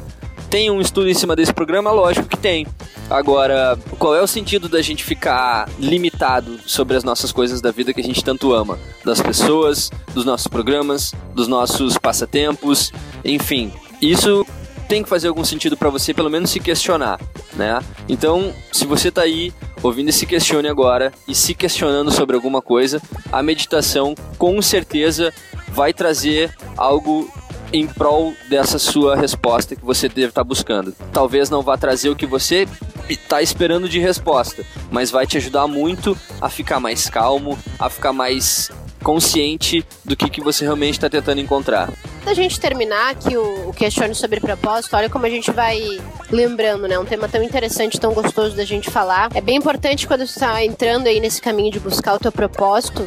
tem 0.50 0.70
um 0.70 0.80
estudo 0.80 1.08
em 1.08 1.14
cima 1.14 1.34
desse 1.34 1.52
programa? 1.52 1.90
Lógico 1.90 2.28
que 2.28 2.36
tem. 2.36 2.66
Agora, 3.10 3.78
qual 3.98 4.14
é 4.14 4.22
o 4.22 4.26
sentido 4.26 4.68
da 4.68 4.80
gente 4.80 5.04
ficar 5.04 5.68
limitado 5.78 6.58
sobre 6.66 6.96
as 6.96 7.04
nossas 7.04 7.32
coisas 7.32 7.60
da 7.60 7.70
vida 7.70 7.92
que 7.92 8.00
a 8.00 8.04
gente 8.04 8.24
tanto 8.24 8.52
ama? 8.52 8.78
Das 9.04 9.20
pessoas, 9.20 9.90
dos 10.14 10.24
nossos 10.24 10.46
programas, 10.46 11.12
dos 11.34 11.46
nossos 11.48 11.98
passatempos, 11.98 12.92
enfim. 13.24 13.72
Isso 14.00 14.46
tem 14.88 15.02
que 15.02 15.08
fazer 15.08 15.28
algum 15.28 15.44
sentido 15.44 15.76
para 15.76 15.90
você, 15.90 16.14
pelo 16.14 16.30
menos 16.30 16.50
se 16.50 16.60
questionar, 16.60 17.20
né? 17.54 17.80
Então, 18.08 18.52
se 18.72 18.86
você 18.86 19.10
tá 19.10 19.22
aí 19.22 19.52
ouvindo 19.82 20.08
esse 20.08 20.26
questione 20.26 20.68
agora 20.68 21.12
e 21.26 21.34
se 21.34 21.54
questionando 21.54 22.10
sobre 22.10 22.36
alguma 22.36 22.62
coisa, 22.62 23.00
a 23.32 23.42
meditação 23.42 24.14
com 24.38 24.60
certeza 24.62 25.32
vai 25.68 25.92
trazer 25.92 26.54
algo 26.76 27.30
em 27.72 27.88
prol 27.88 28.32
dessa 28.48 28.78
sua 28.78 29.16
resposta 29.16 29.74
que 29.74 29.84
você 29.84 30.08
deve 30.08 30.28
estar 30.28 30.42
tá 30.42 30.44
buscando. 30.44 30.94
Talvez 31.12 31.50
não 31.50 31.60
vá 31.60 31.76
trazer 31.76 32.08
o 32.08 32.16
que 32.16 32.26
você 32.26 32.68
está 33.08 33.42
esperando 33.42 33.88
de 33.88 33.98
resposta, 33.98 34.64
mas 34.90 35.10
vai 35.10 35.26
te 35.26 35.36
ajudar 35.36 35.66
muito 35.66 36.16
a 36.40 36.48
ficar 36.48 36.78
mais 36.78 37.10
calmo, 37.10 37.58
a 37.78 37.90
ficar 37.90 38.12
mais 38.12 38.70
consciente 39.02 39.84
do 40.04 40.16
que, 40.16 40.30
que 40.30 40.40
você 40.40 40.64
realmente 40.64 40.94
está 40.94 41.10
tentando 41.10 41.40
encontrar. 41.40 41.92
Da 42.24 42.32
gente 42.32 42.58
terminar 42.58 43.10
aqui 43.10 43.36
o, 43.36 43.68
o 43.68 43.72
questione 43.72 44.14
sobre 44.14 44.40
propósito, 44.40 44.96
olha 44.96 45.10
como 45.10 45.26
a 45.26 45.30
gente 45.30 45.50
vai 45.50 46.00
lembrando, 46.30 46.88
né? 46.88 46.98
Um 46.98 47.04
tema 47.04 47.28
tão 47.28 47.42
interessante, 47.42 48.00
tão 48.00 48.14
gostoso 48.14 48.56
da 48.56 48.64
gente 48.64 48.90
falar. 48.90 49.30
É 49.34 49.42
bem 49.42 49.56
importante 49.56 50.06
quando 50.06 50.26
você 50.26 50.32
está 50.32 50.64
entrando 50.64 51.06
aí 51.06 51.20
nesse 51.20 51.42
caminho 51.42 51.70
de 51.70 51.78
buscar 51.78 52.14
o 52.14 52.18
teu 52.18 52.32
propósito, 52.32 53.06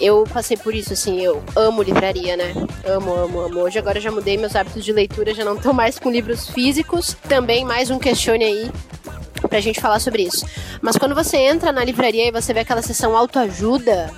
eu 0.00 0.24
passei 0.32 0.56
por 0.56 0.74
isso, 0.74 0.92
assim, 0.92 1.20
eu 1.20 1.42
amo 1.54 1.80
livraria, 1.80 2.36
né? 2.36 2.52
Amo, 2.84 3.14
amo, 3.14 3.40
amo. 3.40 3.60
Hoje 3.60 3.78
agora 3.78 4.00
já 4.00 4.10
mudei 4.10 4.36
meus 4.36 4.56
hábitos 4.56 4.84
de 4.84 4.92
leitura, 4.92 5.32
já 5.32 5.44
não 5.44 5.56
tô 5.56 5.72
mais 5.72 5.98
com 5.98 6.10
livros 6.10 6.48
físicos. 6.48 7.16
Também 7.28 7.64
mais 7.64 7.88
um 7.88 8.00
questione 8.00 8.44
aí 8.44 8.70
pra 9.48 9.60
gente 9.60 9.80
falar 9.80 10.00
sobre 10.00 10.24
isso. 10.24 10.44
Mas 10.82 10.96
quando 10.96 11.14
você 11.14 11.36
entra 11.36 11.70
na 11.70 11.84
livraria 11.84 12.26
e 12.26 12.32
você 12.32 12.52
vê 12.52 12.60
aquela 12.60 12.82
sessão 12.82 13.16
autoajuda, 13.16 14.10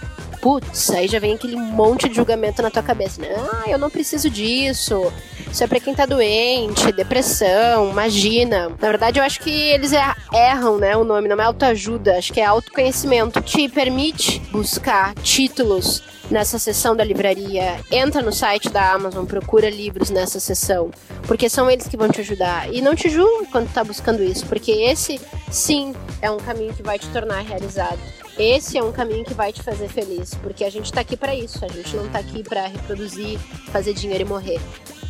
putz, 0.47 0.91
aí 0.91 1.09
já 1.09 1.19
vem 1.19 1.35
aquele 1.35 1.57
monte 1.57 2.09
de 2.09 2.15
julgamento 2.15 2.63
na 2.63 2.71
tua 2.71 2.81
cabeça, 2.81 3.21
né? 3.21 3.35
Ah, 3.37 3.69
eu 3.69 3.77
não 3.77 3.91
preciso 3.91 4.31
disso. 4.31 5.13
Isso 5.51 5.65
é 5.65 5.67
pra 5.67 5.81
quem 5.81 5.93
tá 5.93 6.07
doente, 6.07 6.93
depressão, 6.93 7.91
imagina. 7.91 8.69
Na 8.69 8.89
verdade, 8.89 9.19
eu 9.19 9.25
acho 9.25 9.41
que 9.41 9.51
eles 9.51 9.91
erram, 10.33 10.79
né? 10.79 10.97
O 10.97 11.03
nome 11.03 11.27
não 11.27 11.37
é 11.41 11.43
autoajuda, 11.43 12.17
acho 12.17 12.33
que 12.33 12.41
é 12.41 12.45
autoconhecimento. 12.45 13.41
Te 13.41 13.69
permite 13.69 14.39
buscar 14.53 15.17
títulos 15.17 16.01
nessa 16.31 16.61
seção 16.61 16.95
da 16.95 17.03
livraria, 17.03 17.81
entra 17.91 18.23
no 18.23 18.33
site 18.33 18.69
da 18.69 18.93
Amazon, 18.93 19.25
procura 19.25 19.69
livros 19.69 20.11
nessa 20.11 20.39
seção, 20.39 20.93
porque 21.27 21.49
são 21.49 21.69
eles 21.69 21.89
que 21.89 21.97
vão 21.97 22.09
te 22.09 22.21
ajudar. 22.21 22.73
E 22.73 22.81
não 22.81 22.95
te 22.95 23.09
julgue 23.09 23.47
quando 23.51 23.73
tá 23.73 23.83
buscando 23.83 24.23
isso, 24.23 24.47
porque 24.47 24.71
esse 24.71 25.21
sim 25.51 25.93
é 26.23 26.31
um 26.31 26.37
caminho 26.37 26.73
que 26.73 26.85
vai 26.85 27.01
te 27.01 27.09
tornar 27.09 27.41
realizado. 27.41 27.99
Esse 28.39 28.77
é 28.77 28.83
um 28.83 28.93
caminho 28.93 29.25
que 29.25 29.35
vai 29.35 29.53
te 29.53 29.63
fazer 29.63 29.89
feliz, 29.89 30.35
porque 30.35 30.65
a 30.65 30.71
gente 30.71 30.93
tá 30.93 31.01
aqui 31.01 31.17
para 31.17 31.35
isso, 31.35 31.65
a 31.65 31.69
gente 31.69 31.97
não 31.97 32.09
tá 32.09 32.19
aqui 32.19 32.43
para 32.43 32.67
reproduzir, 32.67 33.39
fazer 33.73 33.95
dinheiro 33.95 34.25
e 34.25 34.27
morrer. 34.27 34.61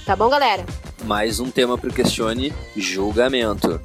Tá 0.05 0.15
bom, 0.15 0.29
galera? 0.29 0.65
Mais 1.05 1.41
um 1.41 1.51
tema 1.51 1.77
pro 1.77 1.93
Questione, 1.93 2.53
julgamento. 2.77 3.81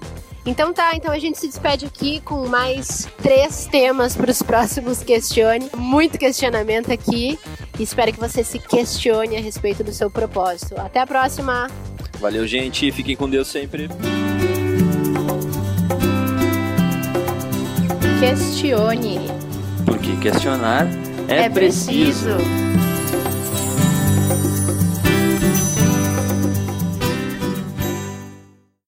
Então 0.45 0.73
tá, 0.73 0.95
então 0.95 1.11
a 1.11 1.19
gente 1.19 1.37
se 1.37 1.47
despede 1.47 1.85
aqui 1.85 2.19
com 2.21 2.47
mais 2.47 3.07
três 3.21 3.67
temas 3.67 4.15
para 4.15 4.31
os 4.31 4.41
próximos 4.41 5.03
Questione. 5.03 5.69
Muito 5.75 6.17
questionamento 6.17 6.91
aqui. 6.91 7.39
Espero 7.79 8.11
que 8.11 8.19
você 8.19 8.43
se 8.43 8.59
questione 8.59 9.37
a 9.37 9.41
respeito 9.41 9.83
do 9.83 9.91
seu 9.91 10.09
propósito. 10.09 10.79
Até 10.79 10.99
a 10.99 11.07
próxima! 11.07 11.67
Valeu, 12.19 12.45
gente. 12.45 12.91
Fiquem 12.91 13.15
com 13.15 13.27
Deus 13.27 13.47
sempre. 13.47 13.89
Questione. 18.19 19.30
Porque 19.91 20.15
questionar 20.15 20.87
é, 21.27 21.43
é 21.43 21.49
preciso. 21.49 22.35
preciso. 22.35 22.70